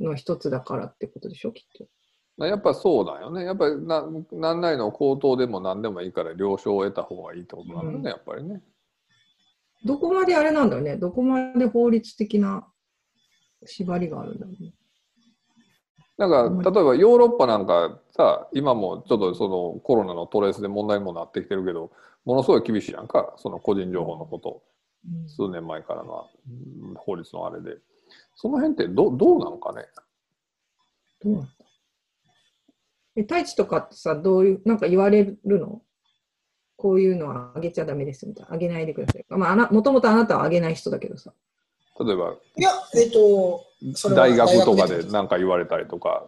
[0.00, 1.66] の一つだからってことでしょ、きっ
[2.38, 2.46] と。
[2.46, 3.44] やっぱそうだよね。
[3.44, 8.62] やっぱりな何なりの口頭でも何でもいいから了承を得た方がいいってことなのね、うんやっぱりね。
[9.84, 10.96] どこまであれなんだろうね。
[10.98, 12.68] どこまで法律的な
[13.64, 14.72] 縛りがあるんだろうね。
[16.18, 21.90] なんか例えばヨーロッパなんかさ今もちょっとそのコロナのトレースで問題にもなってきてるけど
[22.24, 24.62] ものすごい厳しいやんかその個人情報のこと。
[25.06, 25.28] うん。
[25.28, 27.76] 数年前からのうん法律のあれで。
[28.34, 29.84] その辺ってどどうなんかね？
[31.22, 31.48] どうなんだ？
[33.16, 35.80] え、太一とかってさ、どういう、なんか言われるの？
[36.76, 38.54] こういうのはあげちゃダメですみたいな。
[38.54, 39.24] あげないでください。
[39.28, 41.32] まあもともとあなたはあげない人だけどさ。
[42.04, 46.26] 例えばいや、えっ、と、それは大学とかで何か言われたりとか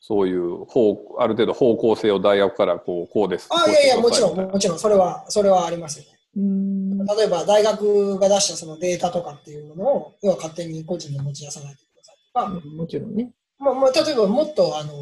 [0.00, 6.18] そういう方ある程度方向性を大学からこうこうですあ、いやいや、もちろん、もちろん、それは、それはありますよね。
[6.36, 7.06] うーん。
[7.06, 13.32] 例えば、大学が出したそのデータとかっていうものを、要は勝手に個人で持ち出さないでくださいとか、もちろんね。
[13.58, 14.92] まあ、まあ、例えばもっと、あの、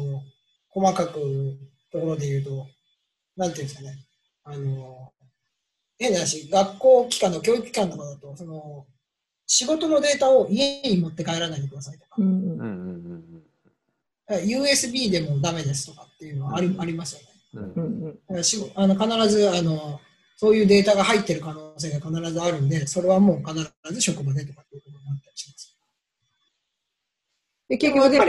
[0.69, 1.13] 細かく
[1.91, 2.67] ところで言うと、
[3.35, 3.95] なんていうんですかね、
[4.45, 5.11] あの、
[5.99, 8.85] 変な話、学校機関の教育機関とかだと、その、
[9.47, 13.43] 仕事のデータを家に持って帰らないでくださいとかう、んうん
[14.29, 17.27] USB でもダメですとかっていうのはあり,、ありますよね。
[17.53, 18.19] うんうん
[18.75, 20.01] あの必ずあの
[20.35, 25.75] そういうデータが入ってる可能性が必ずあるんで、それはもう必ず職場でとかっていうことになったりします。
[27.67, 28.19] で、結局で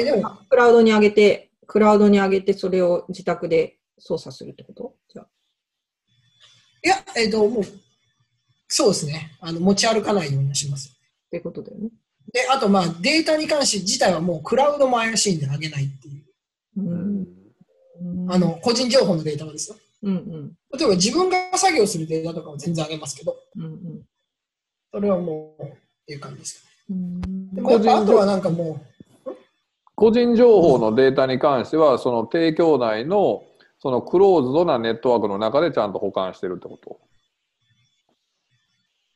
[0.49, 4.95] クラウドに上げて、クラウドに上げて、それを自宅で操作するってこと？
[5.13, 5.29] じゃあ。
[6.83, 7.65] いや、えっ、と、もう、
[8.69, 9.37] そうですね。
[9.41, 10.98] あの持ち歩かないようにします。
[11.29, 11.91] ってことだよね。
[12.33, 16.83] で、あと、まあ、データに関して自体はもうクラウドも怪しいんで上げないっていう。
[16.83, 17.27] ううん
[18.31, 19.77] あの、、個人情報のデータはですよ。
[20.03, 20.53] うんうん。
[20.79, 24.03] 例えば自分が作業するデータとかは全然上げますけど、うんうん
[24.91, 25.67] それはもう、っ
[26.07, 27.21] ていう感じですかうん。
[27.21, 27.27] ね。
[27.53, 28.81] でもあとはなんかも
[29.95, 33.43] 個人情報のデータに関してはその提供内の
[33.81, 36.91] そのクローズドなネットワークの中でちゃんと保管してるってこと？
[36.91, 36.97] う、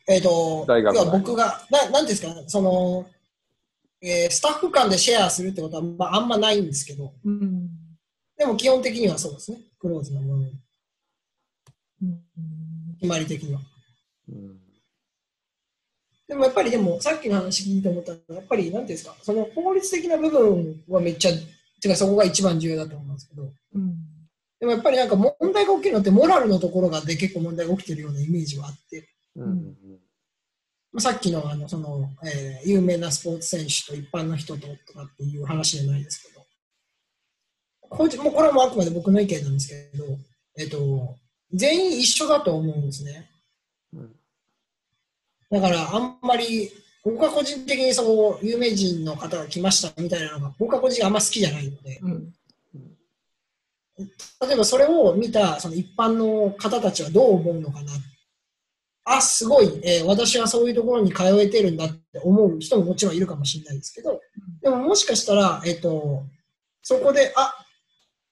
[0.09, 2.35] えっ、と、要大学僕が、ななんですか？
[2.35, 3.07] ね、その、
[4.01, 7.69] えースタッフ間でシェアするってことは、まあ、あんまないんですけど、うん。
[8.37, 9.59] でも基本的にはそうですね。
[9.79, 12.21] クローズなもの、うん。
[13.01, 13.61] 決まり的には。
[14.29, 14.59] うん。
[16.27, 21.33] でもやっぱりでも、さっきの話聞いて思ったのは、やっぱり、なんていうんですか、その法律的な部分はめっちゃ、
[21.81, 23.95] てかそこが一番重要だと思うんですけど、うん。
[24.59, 29.47] でもやっぱりなんか問題が起きるのって、モラルのところがで結構問題が起きてるようなイメージはあって、うん。
[29.47, 29.75] まあ
[30.99, 36.45] さっきのあのその、えー有名なスポーツ選手と一般の人ととかっていう話じゃないですけど、
[37.81, 40.05] 個人もうこれはもうあくまで僕の意見なんですけど、
[40.59, 41.17] えっと、
[41.53, 43.31] 全員一緒だと思うんですね。
[43.95, 44.15] うん
[45.51, 46.71] だからあんまり、
[47.05, 52.33] 僕は個人的にそう有名人の方が来ましたみたいなのが、僕は個人あんま好きじゃないので、うん
[53.99, 57.93] 例えばそれを見たその一般の方たちはどう思うのかな。
[59.05, 64.21] あ、すごい、えー私はそういうところに通えてるんだって思う人ももちろんいるかもしれないですけど、
[64.63, 66.23] でももしかしたら、えっ、と、
[66.83, 67.55] そこで、あ、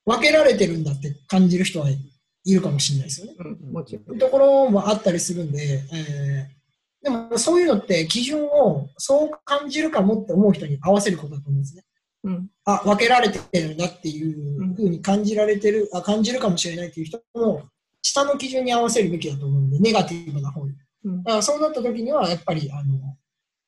[0.05, 3.35] 分けられてるんだって感じる人はいるかもしれないですよね。
[3.39, 4.19] うんもちろん。
[4.19, 6.61] ところもあったりするんで、えー
[7.03, 11.83] でもそういうのって基準をそう感じるかもって思う人に合わせることだと思うんですね。
[12.25, 12.49] うん。
[12.65, 17.63] あ、分けられてるんだっていうふうに感じられてる、あ、感じるかもしれないっていう人も、
[18.03, 20.75] 下の基準に合わせるべきだと思うんで、ネガティブな方に。
[21.05, 23.17] うんだからそうなった時には、やっぱり、あの、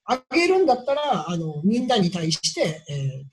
[0.04, 3.24] あげるんだったら、あの、みんなに対して、えー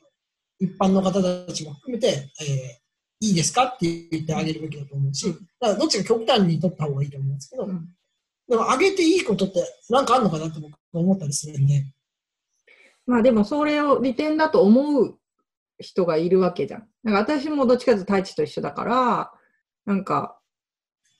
[0.62, 7.88] 一般の方たちも含めて、えーいいですかって言ってあげるべきだと思うし、うんだからどっちか極端に取った方がいいと思うんですけど、うん
[8.50, 11.86] でも、あげていいことってなんかあるのかなって僕は思ったりするんで、
[13.06, 15.18] まあでもそれを利点だと思う
[15.80, 16.88] 人がいるわけじゃん。
[17.04, 19.32] なんか私もどっちかというと太一と一緒だから、
[19.86, 20.39] なんか、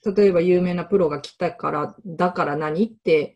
[0.06, 3.36] 例えば有名なプロが来たから、だから何って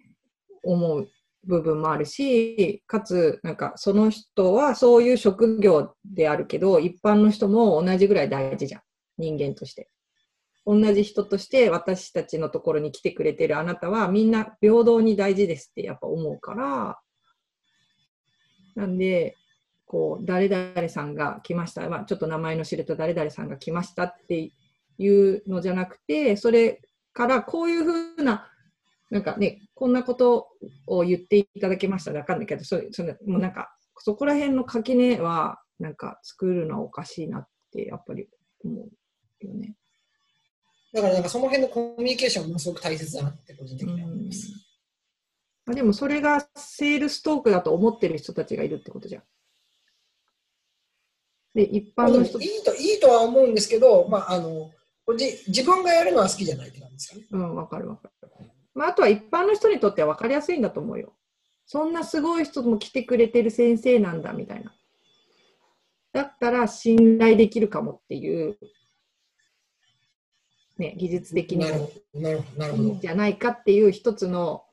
[0.63, 1.09] 思う
[1.45, 8.81] 部分もあるし、かつ、なんかその人はそういう職業であるけど、一般の人も同じぐらい大事じゃん。
[9.17, 9.89] 人間として。
[10.65, 16.99] 同じ人として私たちのところに来てくれてるあなたはみんな平等に大事ですってやっぱ思うから、
[18.75, 19.35] なんで、
[19.85, 24.51] こう、誰々さんが来ました、まあ、ちょっと名前の知れた誰々さんが来ましたって
[24.97, 26.81] いうのじゃなくて、それ
[27.13, 28.49] からこういうふうな、
[29.09, 30.49] なんかね、こんなこと
[30.87, 38.27] を言っていただけましたらわかんないけど、そうそれもうなんか、そこら辺の垣根は、なんか作るのはおかしいなって、やっぱり
[38.63, 39.75] 思うよね。
[40.93, 44.51] だからなんかその辺のコミュニケーションものすごく大切だなって個人的には思います。
[45.65, 49.23] まあ、でもそれがセールストークだと思ってる人たちがいるってことじゃん。
[51.55, 54.71] で、一般の人、いいといいとは思うんですけど、まあ、あの
[55.17, 57.25] じ自分がやるのは好きじゃないって感じですかね。
[57.31, 58.13] うん、わかるわかる。
[58.73, 61.13] まあ、あとは一般の人にとっては分かりやすいんだと思うよ。
[61.65, 64.73] そんなすごい人も来てくれてる先生なんだみたいな。
[66.11, 68.57] だったら信頼できるかもっていう、
[70.77, 74.63] ね、技術的にもいいんじゃないかっていう一つの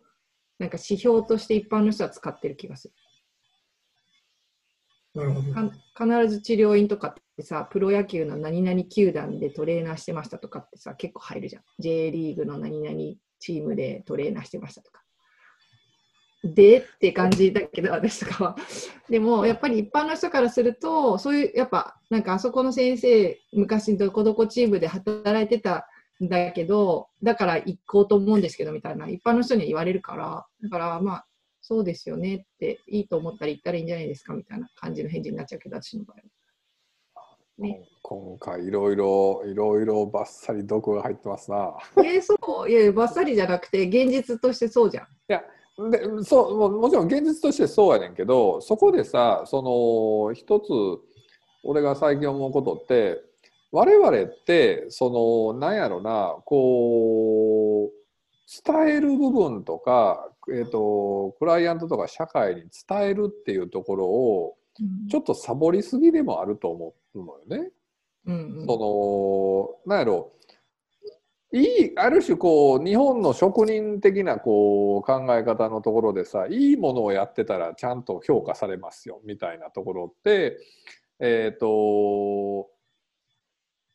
[0.59, 2.95] なんか指標として一般の人は使ってる気がする。
[5.15, 6.23] なるほど。
[6.23, 11.63] 必ず治療院とかってさ、プロ野球の何々球団でトレーナーしてましたとかってさ、結構入るじゃん。
[11.79, 12.97] J リーグの何々
[13.41, 15.01] チームでトレーナーしてましたとか。
[16.43, 18.57] でって感じだけど、私とかは。
[19.11, 25.87] でも、やっぱり一般の人からすると、そういう、やっぱ、なんかあそこの先生、昔どこどこチームで働いてた
[26.23, 31.27] んだけど、だから行こうと思うんですけど、みたいな、一般の人には言われるから、だからまあ、
[31.71, 37.37] そうですよねって、いいと思ったら行ったらいいんじゃないですかみたいな感じの返事になっちゃうけど、私の場合は。
[37.59, 41.77] ね今回いろいろいろいろばっさり毒が入ってますな。
[41.99, 42.35] えーそ
[42.67, 45.07] ういやいや、ばっさりじゃなくて、現実としてそうじゃん。
[45.91, 50.69] でそうももちろん現実としてそうやねんけどそこでさその一つ
[51.63, 53.23] 俺が最近思うことって
[53.73, 58.00] 我々ってそのなんやろなこう
[58.65, 64.57] 伝える部分とか、えー、とクライアントとか社会に伝えるっていうところを
[65.09, 67.71] ちょっとサボりすぎでもあると思うのよね。
[68.27, 68.67] うんうん。
[68.67, 70.33] そのなんやろ。
[71.53, 80.59] いいある種こう日本の職人的なこう考え方のところでさいいものをやってたらちゃんと評価されますよみたいなところって
[81.19, 82.71] えっ、と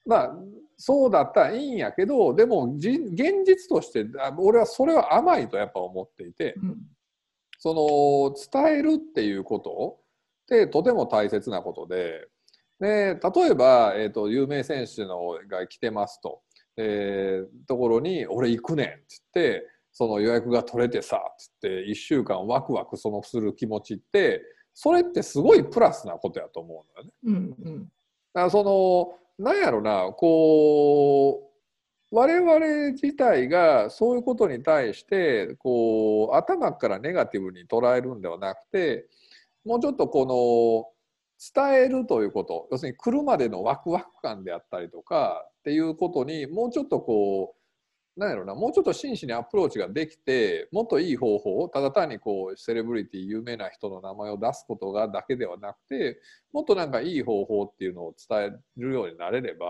[0.06, 0.36] まあ
[0.78, 6.78] そうだったらいいんやけどでもじ現実としてあ俺はそれは甘いとやっぱ思っていてうん
[7.58, 9.98] その伝えるっていうこと
[10.44, 12.28] ってとても大切なことで
[12.80, 16.42] で例えば、えー、と有名選手のが来てますと、
[16.78, 27.14] えーところに「俺行くねん」っつってその予約が取れてさっつって1週間ワクワクそのする気持ちってそれってすごいプラスなことやと思うのよね。
[27.24, 27.80] うんうん
[28.34, 31.42] だからそのなんやろなこ
[32.12, 39.08] う我々自体がそういうことに対してこう頭からネガティブに捉えるんではなくて
[39.66, 47.65] もうちょっとこの伝えるということ要するに来るまでのワクワク感であったりとかっていうことにもうちょっとこう
[48.18, 56.20] なんやろなもうちょっと真摯にアプローチができてもっといい方法ただ単にこうセレブリティ有名な人の名前を出すことがだけではなくて
[56.54, 59.66] もっとなんかいい方法っていうのを伝えるようになれれば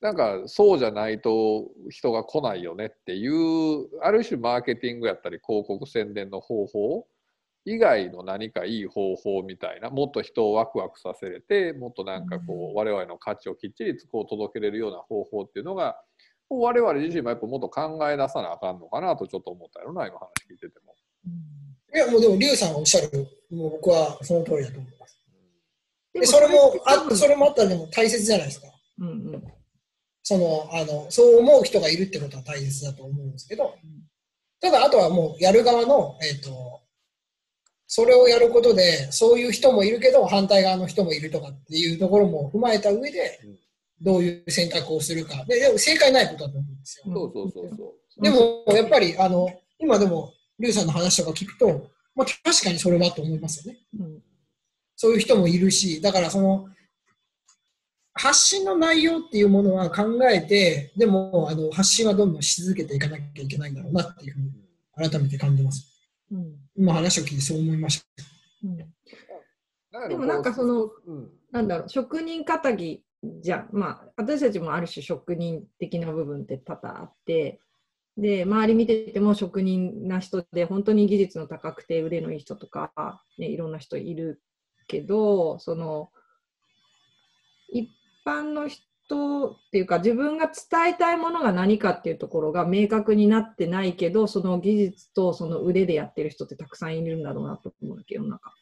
[0.00, 7.06] なんかそうじゃないと人が来ないよねっていうある種マーケティングやったり広告宣伝の方法
[7.64, 15.96] 以外の何かいい方法みたいなもっと人をワクワクさせれてもっとなんかこう我々の価値をきっちりこう届けれるような方法っていうのが
[16.48, 20.94] 我々自身もやっぱもっと考え出さなあかんのかなとちょっと思ったよな今話聞いてても。
[21.94, 25.18] いや、もうでも、リュウさんがおっしゃる、もう僕はその通りだと思います。
[26.12, 28.68] でで、それも、あそれもあったらでも大切じゃないですか。
[28.98, 29.42] うんうん
[30.28, 33.76] その、あの、そう思う人がいるってことは大切だと思うんですけど、
[34.60, 36.80] ただ、あとはもう、やる側の、えっ、と、
[37.86, 43.55] それをやることで、そういう人もいるけど、反対側の人もいるとかっていうところも踏まえた上でうん、
[44.00, 45.44] どういう選択をするか。
[45.46, 47.14] で、でも正解ないことだと思うんですよ。
[47.14, 48.22] そうそうそうそう。
[48.22, 53.80] でも、やっぱり、あの、今でも、リュウさんの話とか聞くと、まあ、確かにそれはと思いますよね。
[53.98, 54.22] うん
[54.98, 56.70] そういう人もいるし、だからその、
[58.14, 64.50] 発信の内容っていうものは考えて、でも、あの、発信はどんどんし続けていかなきゃいけないんだろうなっていうふうに、
[64.96, 65.92] 改めて感じます。
[66.32, 68.06] うん今話を聞いてそう思いました。
[68.64, 68.76] うん
[70.08, 77.60] でもなんかその、うんなんだろう、職人かたぎじゃん、まあ、私たちもある種職人的な部分って多々あって、
[78.16, 84.40] で、周り見てても職人な人で、本当に技術の高くて腕のいい人とか、ね、いろんな人いる
[84.86, 86.10] けど、その、
[87.70, 87.90] 一
[88.24, 98.52] 般の人っていうか、自分が伝えたいものが何かっていうところが明確になってないけど、その技術とその腕でやってる人ってたくさんいるんだろうなと思うわけ世の中。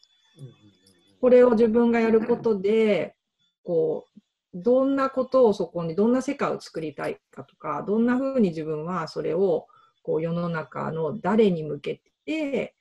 [1.21, 3.17] これを自分がやることで、
[3.63, 4.21] こう、
[4.55, 9.67] どんなことをそこに、どんな世界を作りたいかとか、どんな風に自分はそれを
[10.03, 12.75] こう世の中の誰に向けて、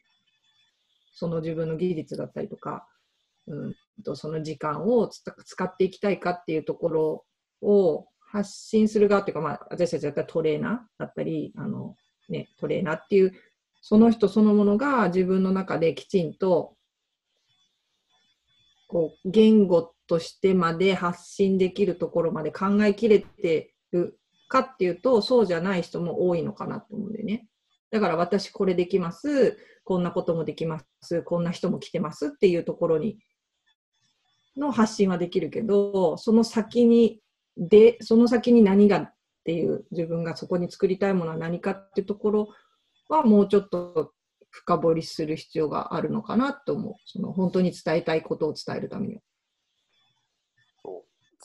[1.14, 2.88] その自分の技術だったりとか、
[3.48, 7.26] うんとその時間を使っていきたいかっていうところ
[7.62, 11.96] を発信する側っていうか、まあ、私たちだったらトレーナーだったり、あの、
[12.30, 13.34] ね、トレーナーっていう、
[13.82, 16.76] その人そのものが自分の中できちんと、
[18.88, 27.48] こう、言語としてまで発信できるところまで考えきれてるかっていうと、そうじゃない人も多いのかなと思うんでね。
[27.92, 33.20] だから私これできます、こんなこともできます、こんな人も来てますっていうところに、
[34.58, 37.22] の発信はできるけど、その先に、
[37.58, 42.50] で、その先に何がっていう、自分がそこに作りたいものは何かっていうところ
[43.10, 44.14] はもうちょっと
[44.50, 46.94] 深掘りする必要があるのかなと思う。
[47.06, 49.22] その本当に伝えたいことを伝えるためには。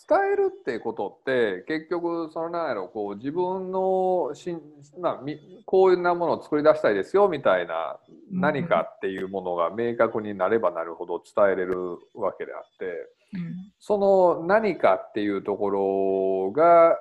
[0.06, 4.60] 伝えるってことって結局そのなんやろこう自分のしん、
[5.00, 7.98] まあ、みこういうなものを作り出したいですよみたいな
[8.32, 8.40] うん。
[8.40, 13.08] 何かっていうものが明確になればなるほど伝えれるわけであって
[13.78, 16.96] その何かっていうところが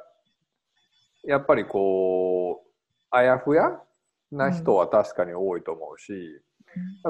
[1.24, 2.68] やっぱりこう
[3.12, 3.80] あやふや
[4.32, 6.42] な人は確かに多いと思うし、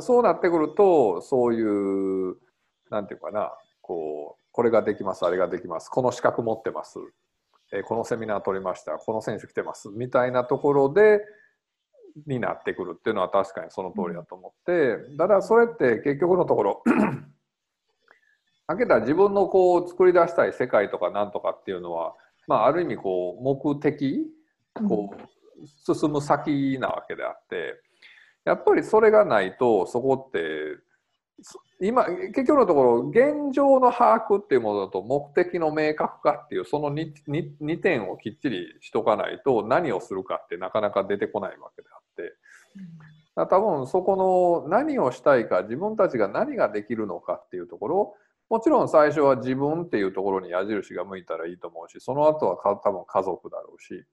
[0.01, 2.38] そうなってくるとそういう
[2.91, 5.88] なんていうかなこうこれができますあれができます。
[5.88, 6.97] この資格持ってます、
[7.72, 8.93] えこのセミナー取りました。
[8.93, 9.89] この選手来てます。
[9.89, 11.22] みたいなところで
[12.26, 14.97] になってくるっていうのは確かにその通りだと思って。
[15.16, 16.84] ただそれって結局のところ
[18.66, 22.16] 開けた自分のこう作り出したい世界とかなんとかっていうのは、
[22.47, 24.26] まあ、ある意味こう目的
[24.88, 27.80] こう進む先なわけであって
[28.43, 30.39] やっぱりそれがないとそこって
[31.79, 42.33] 今結局のところ現状の把握っていうものだと目的の明確化っていうその 2, 2, 2点をきっちりしとかないと何をするかってなかなか出てこないわけであって。
[43.45, 48.15] 多分そこの何をしたいか自分たちが何ができるのかっていうところ
[48.49, 54.03] もちろん最初は自分っていうところに矢印が向いたらいいと思うしその後はか多分家族だろうし。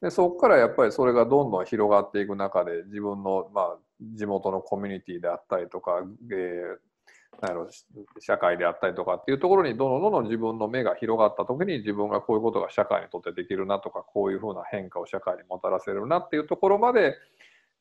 [0.00, 3.78] でそこからやっぱりそれがどんどん広がっていく中で自分の、まあ、
[4.14, 6.94] 地元のコミュニティであったりとか、えー
[7.40, 7.84] なんやろし
[8.20, 17.16] 社会であったりとかっていうところにどんどんどんどん自分の目が広がった時に自分がこういうことが社会にとってできるなとかこういうふうな変化を社会にもたらせるなっていうところまで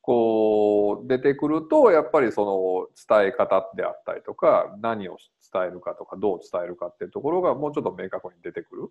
[0.01, 5.17] こう出てくるとやっぱりその伝え方であったりとか何を
[5.53, 8.89] 伝えるかとかどう伝えるかっていうところがもうちょっと明確に出てくる。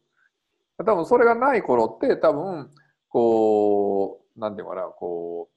[0.79, 2.71] 多分それがない頃って多分
[3.09, 5.52] こうなんていうかなこう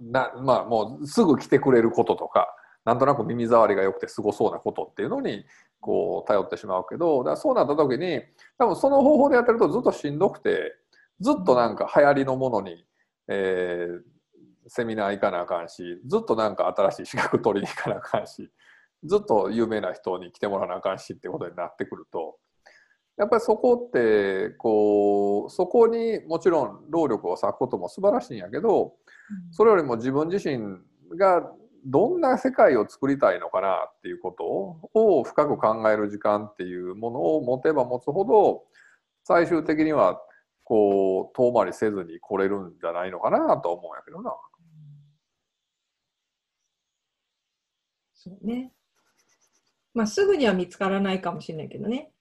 [0.00, 2.48] なまあもうすぐ来てくれることとか
[2.84, 5.44] なんとなく耳障りが良くてすごそうなことっていうのに
[5.80, 8.22] こう頼ってしまうけどだそうなった時に
[8.58, 10.74] 多分その方法でやってるとずっとしんどくて
[11.20, 12.84] ずっとなんか流行りのものに、
[13.28, 14.18] えー
[14.68, 18.50] セミナー行かなあかんしずっとなんか新しい資格取りに行かなあかんし
[19.04, 22.36] ずっと有名な人に来てもらわなあかんしってことになってくると
[23.18, 28.94] やっぱりそこってこうそこにもちろん労力を割くことも素晴らしいんやけど
[29.50, 30.78] それよりも自分自身
[31.18, 31.50] が
[31.84, 34.44] どんな世界を作りたいのかなっていうこと
[35.00, 38.62] を深く考える時間っていうものを持てば持つほど
[39.24, 40.20] 最終的には
[40.62, 44.32] こう遠回りせずに来れるんじゃないのかなと思うんやけどな。
[48.14, 48.72] そうね。
[49.94, 52.12] まあ、すぐには見つからないかもしれないけどね。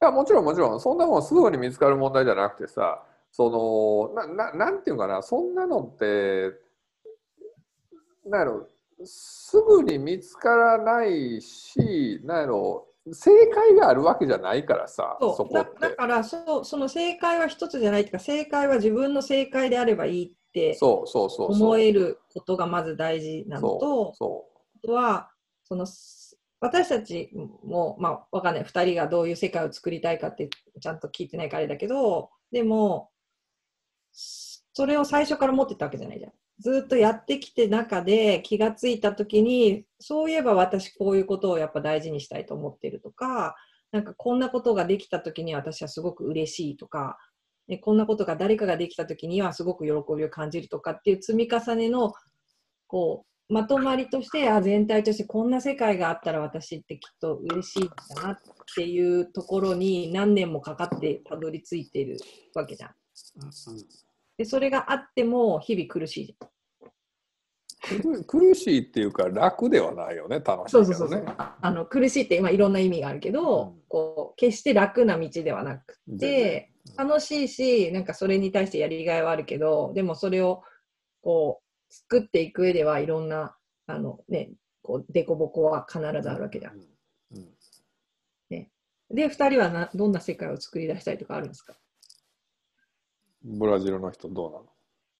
[0.00, 0.80] いやもちろんもちろん。
[0.80, 6.52] そんなもんすぐに見つかる問題じゃなくてさそのなななんていうかなそんなのって
[8.24, 8.66] なんやろ
[9.04, 15.80] すぐに見つからないしなんやろ正解があるわけじゃないからさそこって。
[15.80, 21.66] だだからそうその正解は一つじゃないっていうか正解は自分の正解であればいいってそうそうそうそう。
[21.66, 24.46] 思えることがまず大事なのとそ
[24.76, 25.30] あとは
[25.64, 26.17] そのす
[26.60, 27.30] 私たち
[27.64, 30.48] も、まあ、わかんない2人がどういう世界を作りたいかって
[30.80, 33.10] ちゃんと聞いてないからだけどでも
[34.12, 36.32] それを最初から持ってたわけじゃないじゃん。
[36.60, 43.54] ずっとやってきて中で気がついた時にそういえば私こういうことをやっぱ大事にしたいと思ってるとか
[43.92, 47.16] なんかこんなことができた時に私はすごく嬉しいとか、
[47.68, 52.12] ね、こんなことが誰かができた時にはすごく喜びを感じるとかっていう積み重ねの
[52.88, 58.38] こうまとまりとしてあ全体としてこんな世界があったら私ってきっと嬉しいんだなっ
[58.74, 62.18] ていうところに何年もかかってたどり着いてる
[62.54, 62.90] わけじゃん。
[64.36, 66.48] でそれがあっても日々苦しいじゃん。
[67.96, 71.34] う苦苦しいっていうか楽ではないよね楽しそいうけどねそうそうそう。
[71.38, 80.62] ああの苦しいって今いろんな意味があるけど、うんこう決して楽な道ではなく全然て楽しいしなんかそれに対してやりがいはあるけどでもそれを
[81.22, 84.50] こう作っていく上ではいろんなあのね
[84.82, 86.74] こう凸凹は必ずあるわけじゃん。
[86.74, 86.80] うん
[87.36, 87.54] うん
[89.10, 91.74] で、2人はなどんな世界を作り出したいとかあるんですか？
[93.42, 94.66] ブラジルの人どうなの？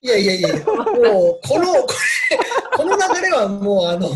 [0.02, 1.94] いやいやいやもう、この、こ
[2.30, 2.36] れ、
[2.76, 4.10] この流れはもう、あの、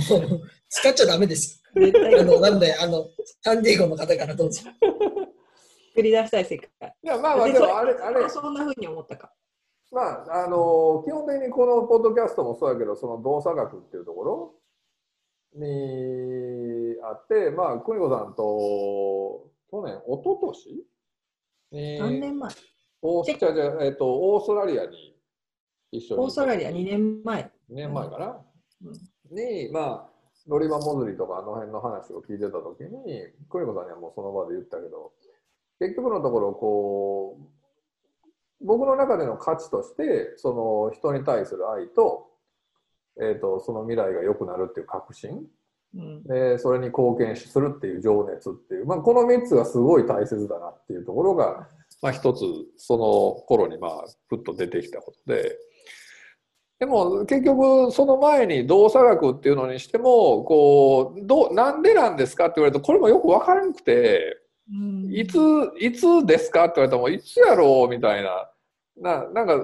[0.68, 1.86] 使っちゃダメですよ。
[1.86, 3.08] 絶対あの、なんで、あの、
[3.40, 4.62] サンディエゴの方からどうぞ。
[5.88, 6.94] 作り出したい世界。
[7.02, 9.32] いや、まあまあ、ででもあれ、あれ、そんなふうに思ったか。
[9.92, 14.54] まあ、あの、基本的にこのポッドキャストもそうやけど、その動作学っていうところ
[15.54, 20.92] にあって、まあ、邦子さんと、去年、一昨年？
[21.72, 22.50] に3年前。
[23.02, 25.16] オースじゃえっと、オーストラリアに
[25.90, 26.24] 一緒に。
[26.24, 27.42] オーストラリア2年前。
[27.70, 28.26] 2年前かな、
[28.84, 30.10] うんに、まあ、
[30.46, 32.90] ロリバモズリとかあの辺の話を聞いてたときに、
[33.48, 35.12] クリコさんにはもうその場で言ったけど、
[35.78, 37.61] 結局のところ、こう、
[38.64, 42.28] 僕の中での価値として、その人に対する愛と、
[43.20, 45.44] えっ、と、その未来が良くなるっていう確信、
[45.94, 46.22] うん。
[46.24, 51.68] で、それに貢献するっていう情熱っていう、まあ、この3つがすごい大切だなっていうところが、
[52.00, 52.42] まあ、一つ、
[52.78, 55.58] その頃に、まあ、ふっと出てきたことで、
[56.78, 64.36] でも結局その前に動作学っていうのにしてもこうどうなんでなんですかって言われるとこれもよく分からなくて。
[64.68, 65.12] うん。
[65.12, 65.38] いつ
[65.78, 68.48] いつですかって言われたらもういつやろうみたいな
[69.02, 69.58] ななんか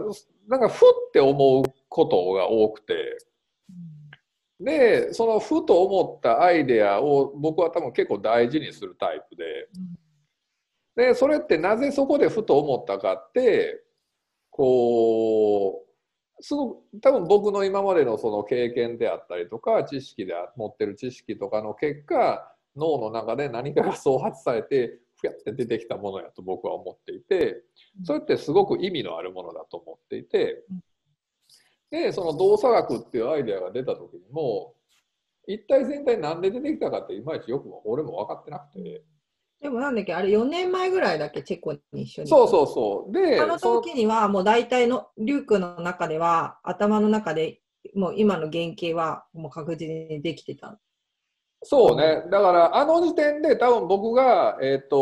[0.48, 2.94] なんかふって思うことが多くて。
[4.60, 9.44] でそのふと思ったアイデアを僕は多分結構大事にするタイプで。
[10.96, 13.84] でそれってなぜそこでふと思ったかって
[14.50, 27.62] こうすごく多分僕の今までのその経験であったりとか知識で持ってる知識とかの結果脳の中で何かが創発されてやって出てきたものやと僕は思っていて
[28.04, 30.62] それってすごく意味のあるものだと思っていて
[31.90, 34.74] でその動作学っていうアイデアが出た時にも
[35.48, 39.02] 一体全体なんで出てきたかっていまいちよく俺も分かってなくて。
[39.60, 42.28] でもなんだっけ、あれ4年前ぐらいだっけ、チェコに一緒に。
[42.28, 43.12] そうそうそう。
[43.12, 47.60] であの時にはもう大体の、リュウ君の中では、頭の中で
[47.94, 50.78] もう今の原型はもう確実にできてた。
[51.62, 52.22] そうね。
[52.30, 54.96] だから、あの時点で多分僕が、えっ、と、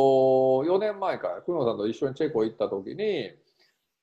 [0.67, 3.31] 4年前か、久野さんと一緒にチェコ行った時に、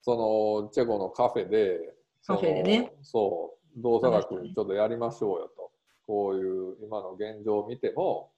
[0.02, 1.94] その、チェコのカフェで、
[2.24, 2.92] カフェでね。
[3.02, 5.70] そう、動作学ちょっとやりましょうよと。
[6.06, 8.30] こういう今の現状を見ても、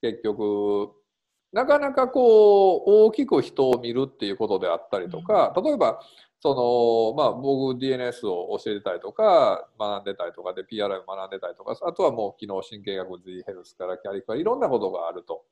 [0.00, 0.92] 結局、
[1.52, 6.00] なかなかこう、大きく人を見るっていうことであったりとか、例えば、
[6.42, 15.44] その、まあ、僕 DNS を教えてたりとか、学んでたりとかで PRI を学んでたりとか、あとはもう機能神経学 Z ヘルスからキャリカいろんなことがあると。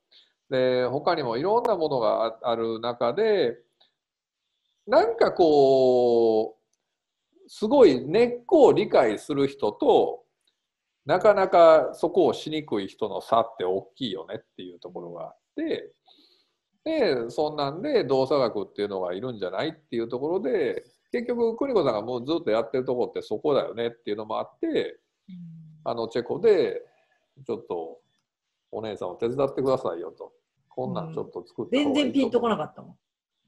[0.49, 3.59] で、他にもいろんなものがある中で、
[4.87, 10.23] なんかこう、すごい根っこを理解する人と、
[11.05, 15.91] なかなかそこをしにくい人の差って大きいよねっていうところがあって、
[16.83, 24.99] で、そんなんで動作学っていうのがいるんじゃないっていうところで、結局、邦子さんがもうずっとやってるところってそこだよねっていうのもあって、
[25.83, 26.81] あのチェコで、
[27.45, 27.99] ちょっと
[28.71, 30.31] お姉さんを手伝ってくださいよと。
[30.67, 32.95] こんなんちょっと作って、全然ピンとこなかかったもん。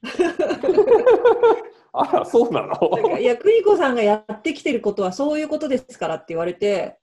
[1.94, 3.18] あら、そうなの？
[3.18, 6.98] いや、クニコさんがやってきてることはそういうことですからって言われて、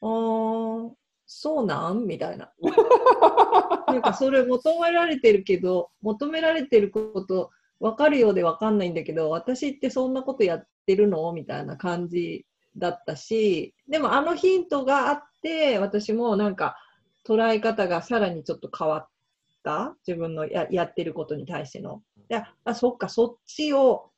[0.00, 0.90] あー、
[1.30, 2.06] そうなん？
[2.06, 2.50] みたいな。
[3.86, 7.50] なんかそれ求められてるけど、求められてること
[7.80, 11.30] 分かるようで分かんないんだけど、私ってそんなことやってるの？
[11.32, 16.76] みたいな感じだったし、でもあのヒントがあって、私もなんか
[17.26, 19.08] 捉え方がさらにちょっと変わっ
[19.62, 19.94] た？
[20.06, 22.02] 自分のややってることに対しての。
[22.30, 24.10] いや、あ、そっか、そっちを、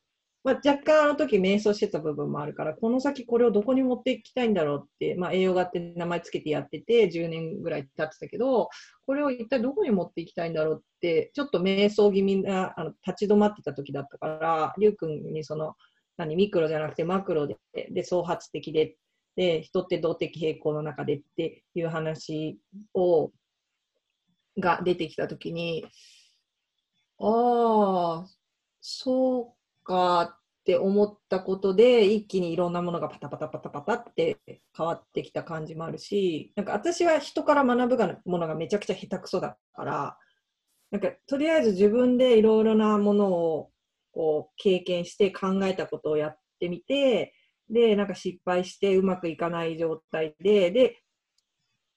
[0.42, 8.70] まあ、若干あの時瞑想してた部分もあるから、この先これをどこに持っていきたいんだろうって、まあ、栄養があって名前つけてやってて、10年ぐらい経ってたけど、
[9.06, 15.74] これを一体どこに持っていきたいんだろうって、ちょっと瞑想気味な、あの立ち止まってた時だったから、りゅうくんにその、
[16.16, 17.58] 何、ミクロじゃなくてマクロで、
[17.90, 18.96] で、創発的で、
[19.36, 22.58] で、人って動的平衡の中でっていう話
[22.94, 23.30] を、
[24.58, 25.86] が出てきた時に、
[27.18, 28.26] ああ、
[28.80, 34.38] そうかって思ったことで、一気にいろんなものがパタパタパタパタって
[34.76, 40.18] 変わってきた感じもあるし、なんか私は人から学ぶものがめちゃくちゃ下手くそだから、
[40.90, 43.70] なんかとりあえず自分でいろいろなものを
[44.12, 47.34] こう経験して考えたことをやってみて、
[47.70, 50.96] で、なんか失敗してうまくいかない状態で、で、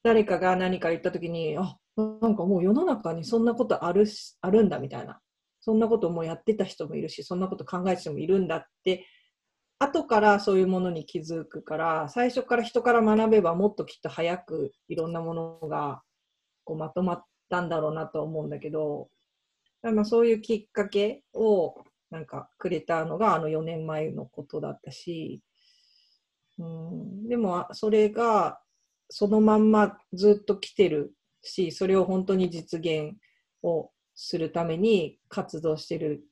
[0.04, 4.06] 誰かが何か言ったときに、あ、なんかもう世の中にそんなことある
[4.42, 5.20] あるんだみたいな。
[5.64, 9.06] そんなこともやってた人もいるし、そんなこと考えてた人もいるんだって、
[9.80, 16.02] 後からそういうものに気づくから、最初から人から学べばもっときっと早くいろんなものが
[16.66, 19.08] こうまとまったんだろうなと思うんだけど、
[19.84, 21.76] あそういうきっかけを
[22.12, 25.42] なんかくれたのがあの4年前のことだったし、
[26.60, 28.60] うん、でもそれが
[29.10, 33.14] そのまんまずっと来てるし、それを本当に実現
[33.62, 36.24] をするために活動してる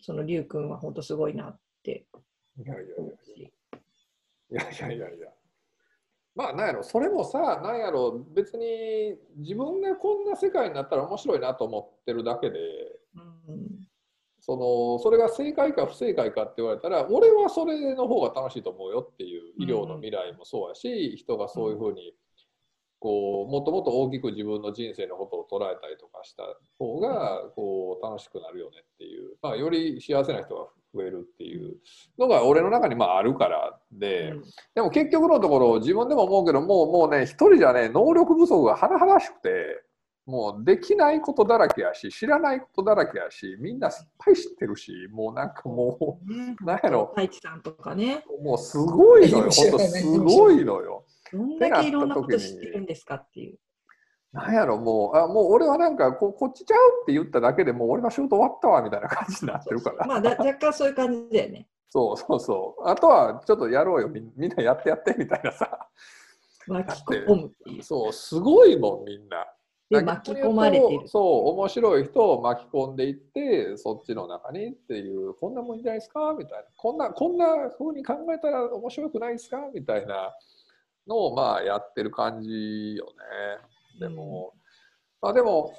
[0.00, 2.06] そのりゅうくんは本当すごいなって。
[2.58, 2.76] いやい。
[2.78, 3.48] や。
[4.48, 5.28] いやいやいやいや。
[6.34, 12.58] まあなんやろそれもさなんやろ別に自分がこんな世界になったら面白いなと思ってるだけで
[13.48, 13.86] うん。
[14.38, 22.14] そのそれが正解か不正解かって言われたら俺はそれの方が楽しいと思うよっていう医療の未来もそうやし、人がそういうふうに
[23.06, 26.42] こうもっともっと大きく自分の人生のことを捉えたりとかした
[26.76, 31.76] 方がこう楽しくなるよねっていう、まあ、より幸せな人が増えるっていう
[32.18, 34.30] のが俺の中にまああるからで。
[34.30, 34.42] うん。
[34.74, 39.84] でも結局のところ自分でも思うけどもうもうね一人じゃね能力不足が甚だしくて
[40.26, 47.12] もうできないことだらけやし知らないことだらけやしみんないっぱい知ってるしもうなんかもねうなんやろ。
[47.14, 49.52] 太一さんとかね、もうすごいのよ。
[49.52, 49.70] す
[50.18, 51.04] ごいのよ。
[51.32, 53.58] どんだけいろんなこと知ってるんですかっていう。
[54.32, 60.06] なんやろもうあもう俺はなんかここっちちゃうって言っただけでもう俺の仕事終わったわみたいな感じになってるから。
[60.06, 61.68] まあ、だ若干そういう感じだよね。
[61.88, 62.88] そうそうそう。
[62.88, 65.88] あとはちょっとやろうよみんみんなやってやってみたいなさ。
[66.66, 67.82] 巻き込むっていう。
[67.82, 69.46] そうすごいもんみんな。
[69.88, 71.06] で、巻き込まれてる。
[71.08, 76.34] そう面白い人を巻き込んでいってそっちの中にっていうこんなもんじゃないですか？
[76.36, 79.58] みたいなこんなこんな風に考えたら面白くないですか？
[79.72, 80.34] みたいな
[81.06, 83.06] のをまあやってる感じよ
[84.00, 84.52] ねでも、
[85.22, 85.72] あでも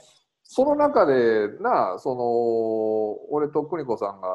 [0.43, 4.27] その中でなその俺と邦子さんが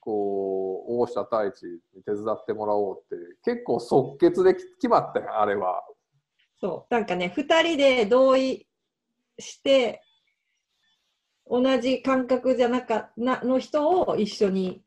[0.00, 1.62] こう大下太一
[1.94, 5.82] に手伝ってもらおうって結構即決で決まったよあれは。
[6.60, 6.94] そう。
[6.94, 8.66] なんかね、2人で同意
[9.38, 10.02] して、
[11.46, 14.82] 同じ感覚じゃなかなの人を一緒に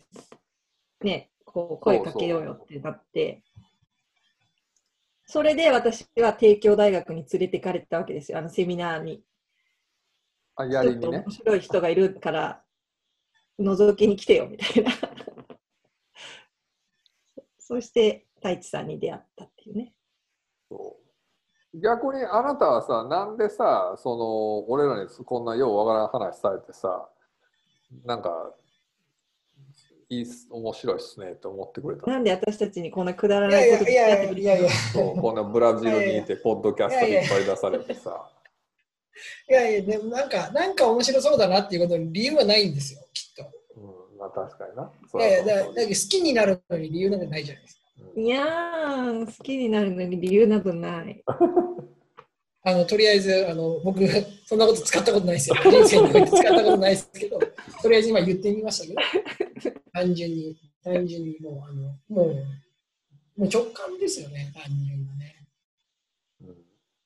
[1.02, 3.42] ね、こう声かけようよってなって、
[5.32, 9.24] それで私は帝京大学に連れてかれたわけですよ、あのセミナーに。
[10.58, 11.32] あやりにね面。
[11.32, 12.62] 白い人がいるから、
[13.58, 14.92] 覗きに来てよみたいな。
[17.60, 19.96] そして、太一さんに出会ったっていうね。
[20.68, 20.98] そ
[21.74, 27.10] う逆にあなたはさなんでさその俺らにこんなようわからん話されてさ
[28.04, 28.54] なんか
[30.12, 38.30] いいっす面白いっすねって思ってくれたなんで私たちにこんなくだらいないことやいやいやいやいやいやそうこんなブラジルにいてポッドキャストにいっぱい出されてさ
[39.50, 43.44] いやいや、でもなんか、なんか面白そうだなっていうことに理由はないんですよ、きっと。
[43.80, 44.92] うんまあ確かにな。
[45.26, 47.82] いやいや、だだ好きになるのに理由なんかないじゃないですか。
[48.20, 51.24] いやー、好きになるのに理由などない。
[52.64, 54.08] あのとりあえずあの、僕、
[54.46, 55.56] そんなこと使ったことないですよ。
[55.64, 58.88] 人生において使ったことないですけど、とりあえず今言ってみました
[59.62, 62.36] けど、単純に、単純にもう、あのもう、
[63.40, 65.48] もう直感ですよね、単純にね。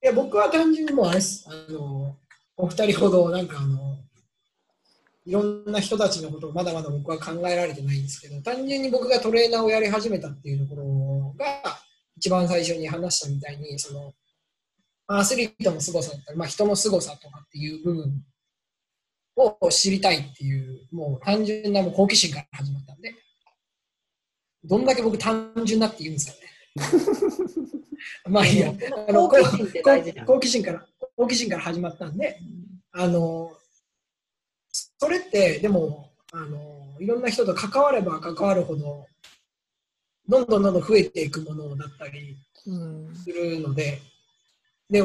[0.03, 1.47] いや、僕は単純にもうあれです。
[1.47, 2.17] あの、
[2.57, 3.97] お二人ほど、なんかあの、
[5.25, 11.79] いろんな人たちのことをまだまだ僕は考えられてないんですけど、単純に僕がトレーナーをやり始めたっていうところが、
[12.17, 14.13] 一番最初に話したみたいに、その、
[15.07, 18.23] アスリートの凄さだったり、まあ、人の凄さとかっていう部分
[19.35, 23.13] を知りたいっていう、もう単純なもう好奇心から始まったんで、
[24.63, 26.45] どんだけ僕単純だって言うんですかね。
[28.29, 28.73] まあいいや、
[29.07, 30.25] あの好奇心。
[30.25, 32.39] 好奇心から好奇心から始まったんで、
[32.91, 33.51] あの
[34.97, 39.05] それってでもあのいろんな人と関われば関わるほど
[40.27, 42.37] どんどんどんどん増えていくものだったり
[42.67, 44.01] うんするので
[44.89, 45.03] で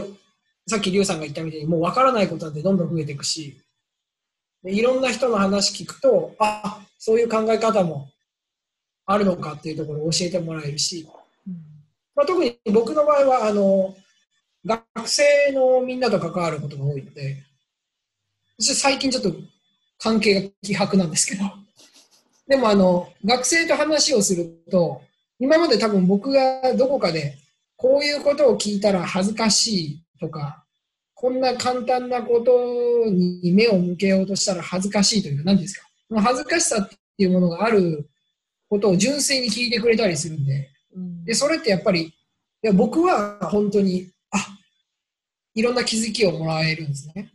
[0.66, 3.56] さっきリュウさんが言ったみたいにもう分からないことなんてどんどん増えていくし
[4.62, 8.08] でいろんな人の話聞くとあそういう考え方も
[9.06, 11.08] あるのかっていうところを教えてもらえるし、
[12.14, 13.94] まあ、特に僕の場合はあの
[14.64, 17.38] 学生のみんなと関わることが多いので
[18.58, 19.34] 私最近ちょっと
[19.98, 21.44] 関係が希薄なんですけど
[22.46, 25.02] でもあの学生と話をすると
[25.38, 27.38] 今まで多分僕がどこかで
[27.80, 30.66] こういうことを聞いたら恥ずかしいとか
[31.14, 36.20] こんな簡単なことに目を向けようとしたら恥ずかしいというか何ですか？
[36.20, 38.06] 恥ずかしさっていうものがある
[38.68, 40.68] ことを純粋に聞いてくれたりするんで。
[40.94, 41.24] うん。
[41.24, 42.12] でそれってやっぱりい
[42.60, 44.38] や僕は本当にあ
[45.54, 47.32] いろんな気づきをもらえるんですね。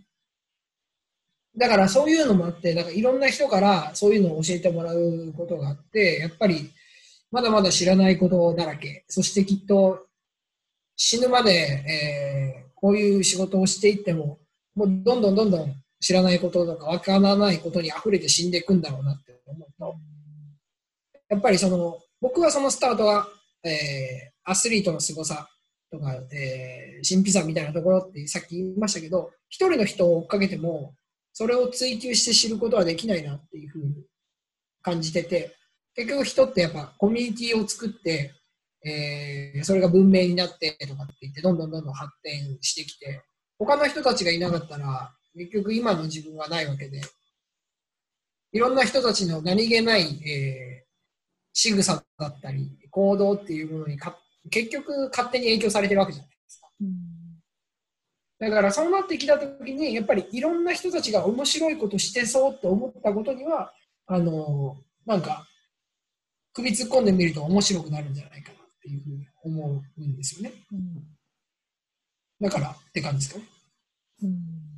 [1.57, 6.69] だからそういうのもあってなんかいろんな人からそういうのを教えてもらうことがあってやっぱり
[7.31, 9.05] まだまだ知らないことだらけ。
[9.07, 10.05] そしてきっと
[10.95, 14.37] 死ぬまで、えーこういう仕事をしていっても
[14.75, 19.95] もうどんどんどんどん知らないこととかわからないことに溢れて死んでいくんだろうなって思うと、
[21.29, 23.27] やっぱりその、僕はそのスタートは、
[23.63, 25.47] えー、アスリートの凄さ
[25.91, 30.93] とか、えー、神秘さみたいなところってさっき言いましたけど、一人の人を追っかけても、
[31.33, 33.95] それを追求して知ることはできないなっていうふうに
[34.83, 35.55] 感じてて、
[35.95, 38.33] 結局人ってやっぱコミュニティを作って、
[38.86, 43.23] えー、それが文明になってとかって言って、どんどんどんどん発展してきて、
[43.57, 47.01] 他の人たちがいなかったら、結局今の自分はないわけで、
[48.51, 50.86] いろんな人たちの何気ない、えー、
[51.51, 54.17] 仕草だったり、行動っていうものにか
[54.49, 56.67] 結局勝手に影響されてるわけじゃないですか。
[58.39, 63.73] だからそうなってきたときに、やっぱりいろんな人たちが面白いことしてそうって思ったことには、
[64.07, 65.47] あのー、なんか、
[66.53, 68.55] 首突っ込んでみると面白くなるんじゃないかな
[68.86, 70.53] っていうふうに思うんですよね。
[72.39, 73.45] だからって感じですか？
[74.21, 74.29] ね。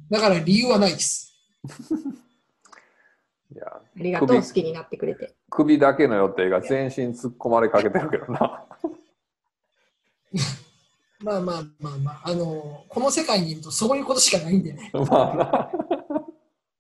[0.09, 1.33] だから理由はないです。
[3.53, 5.35] いやありがとう、好きになってくれて。
[5.49, 8.65] 首だけの予定が全身突っ込まれかけてるけどな。
[11.19, 14.91] まあまあまあまあ、あのー、この世界にいるとそういうことしかないんでね。
[15.09, 15.71] まあな。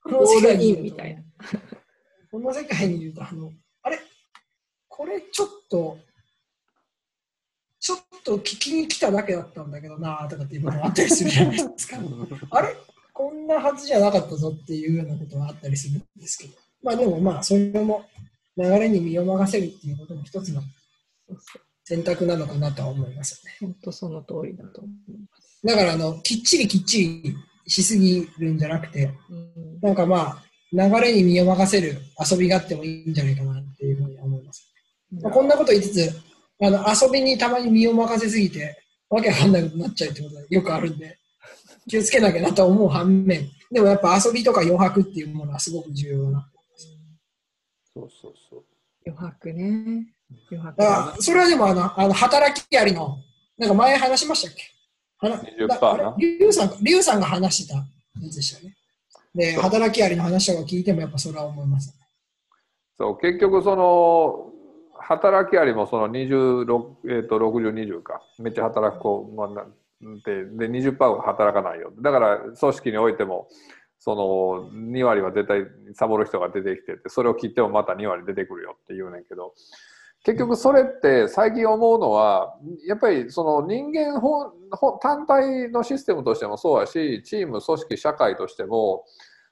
[0.03, 1.23] この世界にいるみたいな。
[2.31, 3.51] この世界にいると、あの、
[3.81, 3.99] あれ？
[4.87, 5.97] これちょっと、
[7.87, 11.95] ちょっと聞きに来ただけだったんだけどなとかっていうこともあったりするじゃないですか。
[12.51, 12.75] あれ？
[13.13, 16.53] こんなはずじゃなかったぞっていうようなことがあったりするんですけど。
[16.83, 18.03] まあでもまあ、それも
[18.57, 20.61] 流れに身を任せるっていうことも一つの
[21.85, 23.57] 選択なのかなとは思いますよね。
[23.61, 25.65] 本当その通りだと思います。
[25.65, 27.35] だからあの、きっちりきっちり
[27.67, 34.69] しすぎるんじゃなくて、うん、なんかまあ、流れに身を任せる遊びがあってもいいんじゃないかなっていうふうに思います。
[35.21, 36.26] まあ、こんなこと言いつつ、
[36.59, 41.17] あの遊びにたまに身を任せすぎて、わけわかんないことになっちゃうってことがよくあるんで、
[41.87, 46.49] 気をつけなきゃなと思う反面、でもやっぱ遊びとか余白っていうものはすごく重要だな
[47.93, 48.63] そうそうそう。
[49.05, 50.07] 余白ね。
[50.51, 53.17] 余白、あそれはでもあの、あの働きありの、
[53.57, 54.63] なんか前話しましたっけ
[55.21, 56.15] ？20%な。
[56.17, 57.83] リュウさん、リュウさんが話してたや
[58.29, 58.75] つでしたね。
[59.33, 61.93] で、働きありの話とか聞いてもやっぱそれは思います、ね、
[62.97, 64.51] そう、結局その、
[65.07, 69.65] 働きありもその26、えー、と60、20か、めっちゃ働く子、まあ、
[70.25, 71.93] でで20%働かないよ。
[72.01, 73.47] だから組織においても、
[73.99, 75.61] その2割は絶対
[75.93, 79.53] サボる人が出てきてて、それを切ってもまた2割出てくるよって言うねんけど、
[80.25, 84.19] 結局それって最近思うのは、やっぱりその人間
[85.01, 89.05] 単体のシステムとしてもそうやし、チーム、組織、社会としても、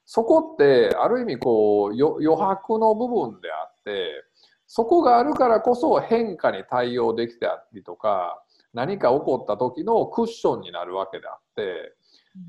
[0.06, 4.26] そこってある意味こう余白の部分であって、
[4.68, 8.41] そこがあるからこそ変化に対応できたりとか、
[8.74, 11.93] 何か起こった時のクッションになるわけであって、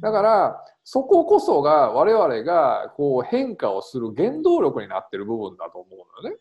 [0.01, 6.41] だからそここそが我々がこう変化をする原動力になってる部分だと思うのよね。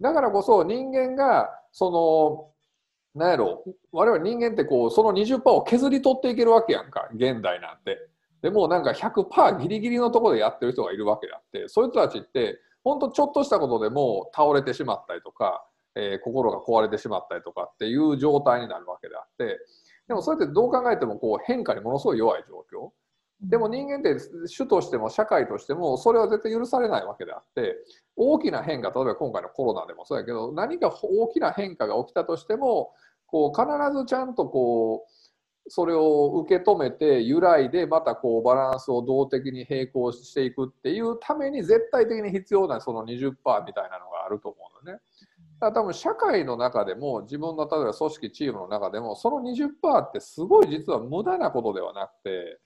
[0.00, 1.90] だからこそ人間がそ
[3.14, 7.98] の何やろ我々人間ってこうその20%を削り取っていけるわけやんか現代なんて。
[8.40, 15.64] でもなんか100%ギリギリのところでやってる人がいるわけであってそういう人たちって本当ちょっとしたことでも倒れてしまったりとか、
[15.94, 19.58] えー、心が壊れてしまったりとかっていう状態になるわけであって
[20.08, 22.90] でもそれってどう考えてもこう変化にものすごい弱い状況。
[23.40, 24.16] でも人間って
[24.48, 27.76] 主としても社会としてもそれは絶対許されないわけであって
[28.16, 32.90] 大きな変化例えば今回のコロナでもそうやけど何か大きな変化が起きたとしても
[33.26, 35.17] こう必ずちゃんとこう
[35.68, 43.30] それを受け止めて揺らいでまたこうバランスを動的に並行していくっていうために絶対的に必要なその20%
[43.64, 45.00] みたいなのがあると思うのね。
[45.60, 52.60] だから多分社会の中でも自分の例えば組織チームの中でもその20%ってすごい実は無駄なことではなくて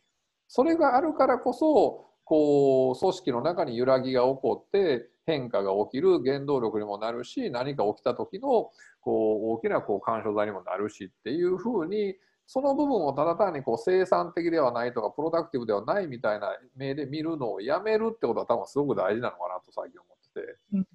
[0.47, 12.17] それがあるからこそこう組織の中に揺らぎが起こって変化が起きる原動力にもなるし何か起きた時のこう大きなこう干渉剤にもなるしっていうふうに
[12.53, 20.59] その部分をただ単にこう生産的ではないとかプロダクティブではないみたいな目で見るのをやめるってことは多分すごく大事なのかなと最近思ってて。
[20.75, 20.87] うん、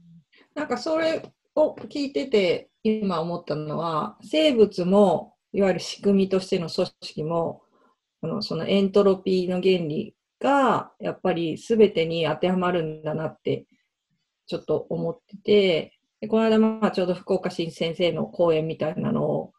[0.53, 1.23] なんかそれ
[1.55, 7.63] を聞いてて今思ったのは生物もいわゆる仕組みとしての組織も
[8.21, 13.65] あのそのエントロピーの原理がやっぱり全てに当てはまるんだなって
[14.45, 19.53] ちょっと思っててでこの間まあちょうど福岡新先生の講演みたいなのを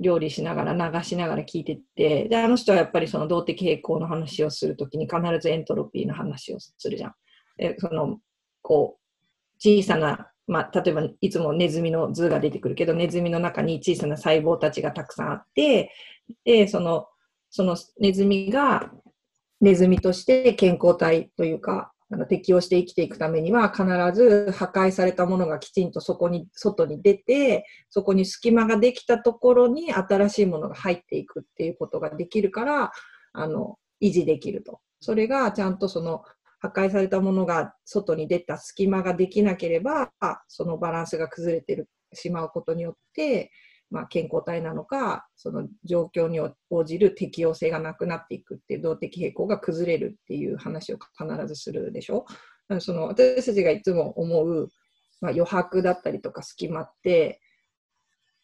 [0.00, 7.14] 料理しながら流しながら聞いてってであの人はやっぱりその動的平衡の話をするときに必ずエントロピーの話をするじゃん。
[7.56, 8.18] でその
[8.62, 9.00] こう
[9.58, 15.92] 小さなまあ、例えばいつもネズミの図が出てくるけど、ネズミの中に小さな細胞たちがたくさんあって、
[16.44, 17.06] で、その、
[17.50, 18.90] そのネズミが
[19.60, 23.84] ネズミとして健康体というか、あの適応して生きていくためには必
[24.14, 32.92] ず破壊されたものがきちんとそこに、外に出て、そこに隙間ができたところに新しいものが入っていくっていうことができるから、
[33.32, 34.80] あの、維持できると。
[35.00, 36.22] それがちゃんとその
[36.58, 40.10] 破壊されたものが外に出た隙間ができなければ、
[40.48, 43.50] そのバランスが崩れてしまうことによって、
[43.90, 52.24] まあ、健康体なのか、その状況に応じる適応性がなくなっていくっていう動的平衡が崩れるっていう話を必ずするでしょ。
[52.78, 54.68] その私たちがいつも思う、
[55.20, 57.40] まあ、余白だったりとか隙間って、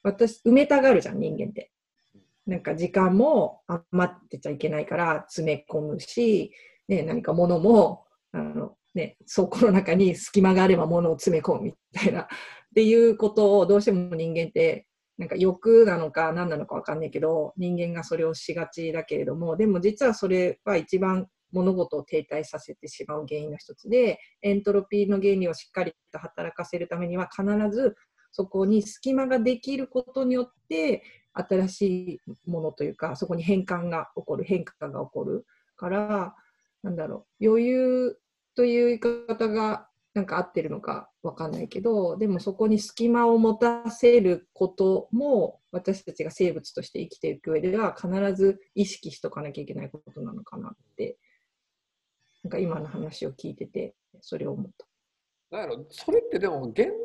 [0.02, 1.70] 私、埋めたがるじゃん、人間って。
[2.46, 6.52] なんか時間も余ってちゃいけないから詰め込むし、
[6.88, 12.26] ね、何か物も、あの、ね、倉庫の中に隙間があれば物を詰め込むみたいな、っ
[12.74, 14.86] ていうことをどうしても人間って
[15.18, 27.96] なんか欲なのか何なのかわかんないけど、人間がそれをしがちだけれども、でも実はそれは一番物事を停滞させてしまう原因の一つで、エントロピーの原理をしっかりと働かせるためには必ず
[28.32, 31.02] そこに隙間ができることによって
[31.32, 31.82] 新し
[32.46, 35.46] いものというか、そこに変換が起こる、変化が起こる
[35.76, 36.34] から、
[36.82, 38.18] なんだろう、余裕
[38.54, 51.18] という言い方がなんか合ってるのかわかんないけど、でもそこに隙間を持たせることも私たちが生物として生きていく上では必ず意識しとかなきゃいけないことなのかなって、
[52.44, 54.86] なんか今の話を聞いてて、それを思った。
[55.54, 56.96] なんやろ、それってでも現代病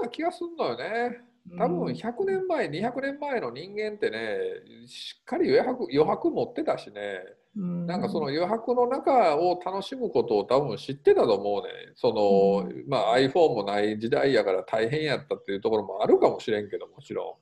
[0.00, 1.20] な気がするのよね。
[1.58, 7.20] 多分100年前、200年前の人間ってね、しっかり余白余白持ってたしね、
[7.54, 11.92] なんかその余白の中を楽しむことを多分知ってたと思うね。
[11.96, 17.38] その、まあ iPhone もない時代やから大変やったっていうところもあるかもしれんけどもちろ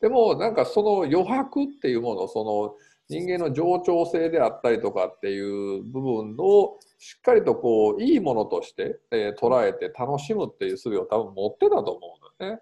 [0.00, 2.74] でもなんかその余白っていうもの、その
[3.08, 12.60] 人間の冗長性であったりとかっていう部分をしっかりとこういいものとして、えー、捉えて楽しむっていう術を多分持ってたと思うんだよね。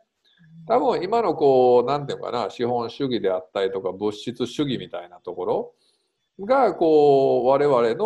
[0.67, 5.75] 多分今のこう何て言うかな資本主義であったりとか物質主義みたいなところ
[6.41, 7.97] がこう我々の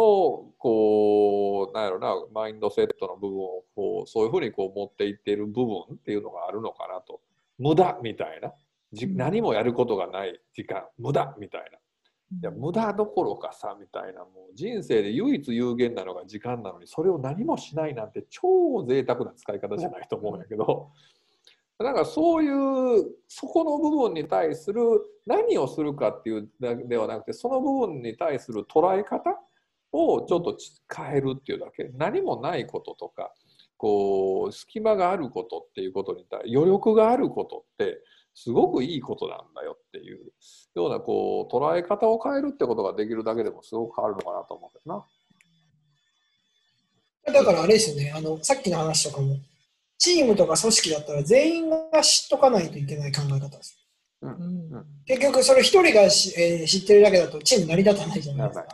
[0.58, 7.20] こうなんやろなマインドセットの部分をこうそういうふうにこう持っていっている部分っていうのがあるのかなと。
[7.58, 8.52] 無駄みたいな。
[9.14, 10.84] 何もやることがない時間。
[10.98, 11.78] 無駄みたいな。
[12.40, 20.90] いや無駄どころかさみたいなもう人生で唯一有限なのが時間なのにそれを何もしないなんて超贅沢な使い方じゃないと思うんやけど
[21.78, 24.82] だからそういうそこの部分に対する
[25.26, 29.38] 何をするかっていうではなくてその部分に対する捉え方
[29.92, 30.56] をちょっと
[30.94, 33.32] 変えるっていうだけ何もないこととか
[33.76, 37.98] こう隙間があることっていうことに対余力があることって
[38.34, 40.32] すごくいいことなんだよっていう
[40.74, 45.04] ようなこう捉え方を変えるってことができるだけでもすごく変わるのかなと思うけどな。
[47.32, 49.36] だからあれですよねあのさっきの話とかも
[50.08, 53.78] チームとか組織だったら全員が知っとかないといけない考え方です。
[54.22, 58.66] うん、結局、それ一人がし、えー、知ってるだけだとチーム成り立たないじゃないですか。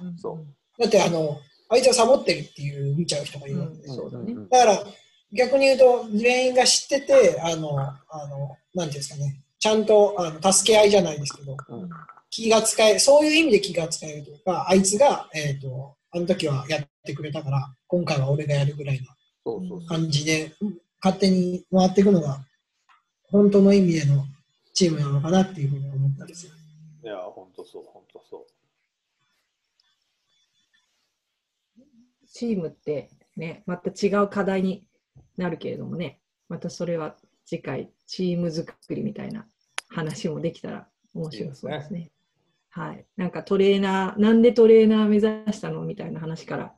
[0.78, 4.84] だってあの、あいつはサボってるっていう見ちゃう人がいるわけで、うん、だから
[5.32, 11.90] 逆に言うと、全員が知ってて、あの、あのなんていうんですかね、ちゃんとあの助け合いじゃないですけど、うん、
[12.30, 19.00] 気が使え、そういう意味で気が使えるというか、あいつが、えっ、ー、と、あの時はやってくれたから、今回は俺がやるぐらい
[19.44, 20.52] の感じで、
[21.04, 22.38] 勝手に回っていくのが、
[23.24, 24.24] 本当の意味での
[24.72, 26.54] チームなのかなっていうふうに思ったりする。
[27.02, 28.46] いや、本当そう、本当そ
[31.78, 31.84] う。
[32.32, 34.86] チームってね、また違う課題に
[35.36, 39.46] なるけれどもね、またそれは次回、チーム作りみたいな
[39.88, 41.98] 話もできたら面白そうですね。
[41.98, 42.10] いいすね
[42.70, 43.04] はい。
[43.18, 46.74] なんかトレーナー、なんでトレーナー目指したのみたいな話から、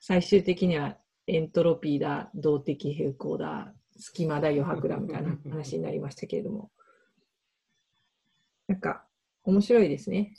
[0.00, 0.96] 最終的には
[1.26, 6.70] エントロピーだ、動的平衡だ、隙間だ、余白だみたいな 話になりましたけれども、
[8.68, 9.06] なんか
[9.44, 10.34] 面白いですね。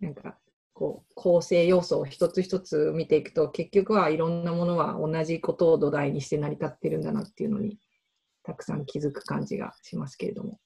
[0.00, 0.38] なんか
[0.74, 7.78] こう構成要素を一つ一つ見ていくと結局はいろんなものは同じことを土台にして成り立ってるんだなっていうのに
[8.42, 10.60] たくさん気づく感じがしますけれども。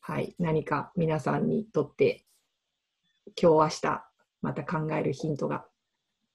[0.00, 0.34] はい。
[0.38, 2.24] 何か皆さんにとって
[3.40, 4.04] 今日明日
[4.40, 5.66] また考えるヒントが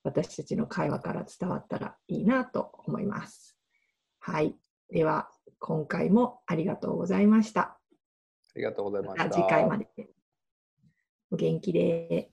[0.06, 3.58] 私たちの会話から伝わったらいいなと思います。
[4.20, 4.56] はい。
[4.92, 7.62] では、今回もありがとうございました。
[7.62, 7.78] あ
[8.56, 9.30] りがとうございました。
[9.32, 9.88] 次回まで。
[11.32, 12.30] お元気で。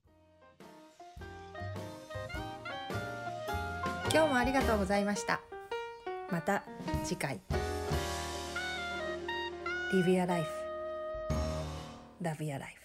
[4.13, 5.41] 今日もありがとうございました。
[6.31, 6.63] また
[7.03, 7.41] 次回。
[9.95, 10.47] Live your life.
[12.21, 12.82] Love your life.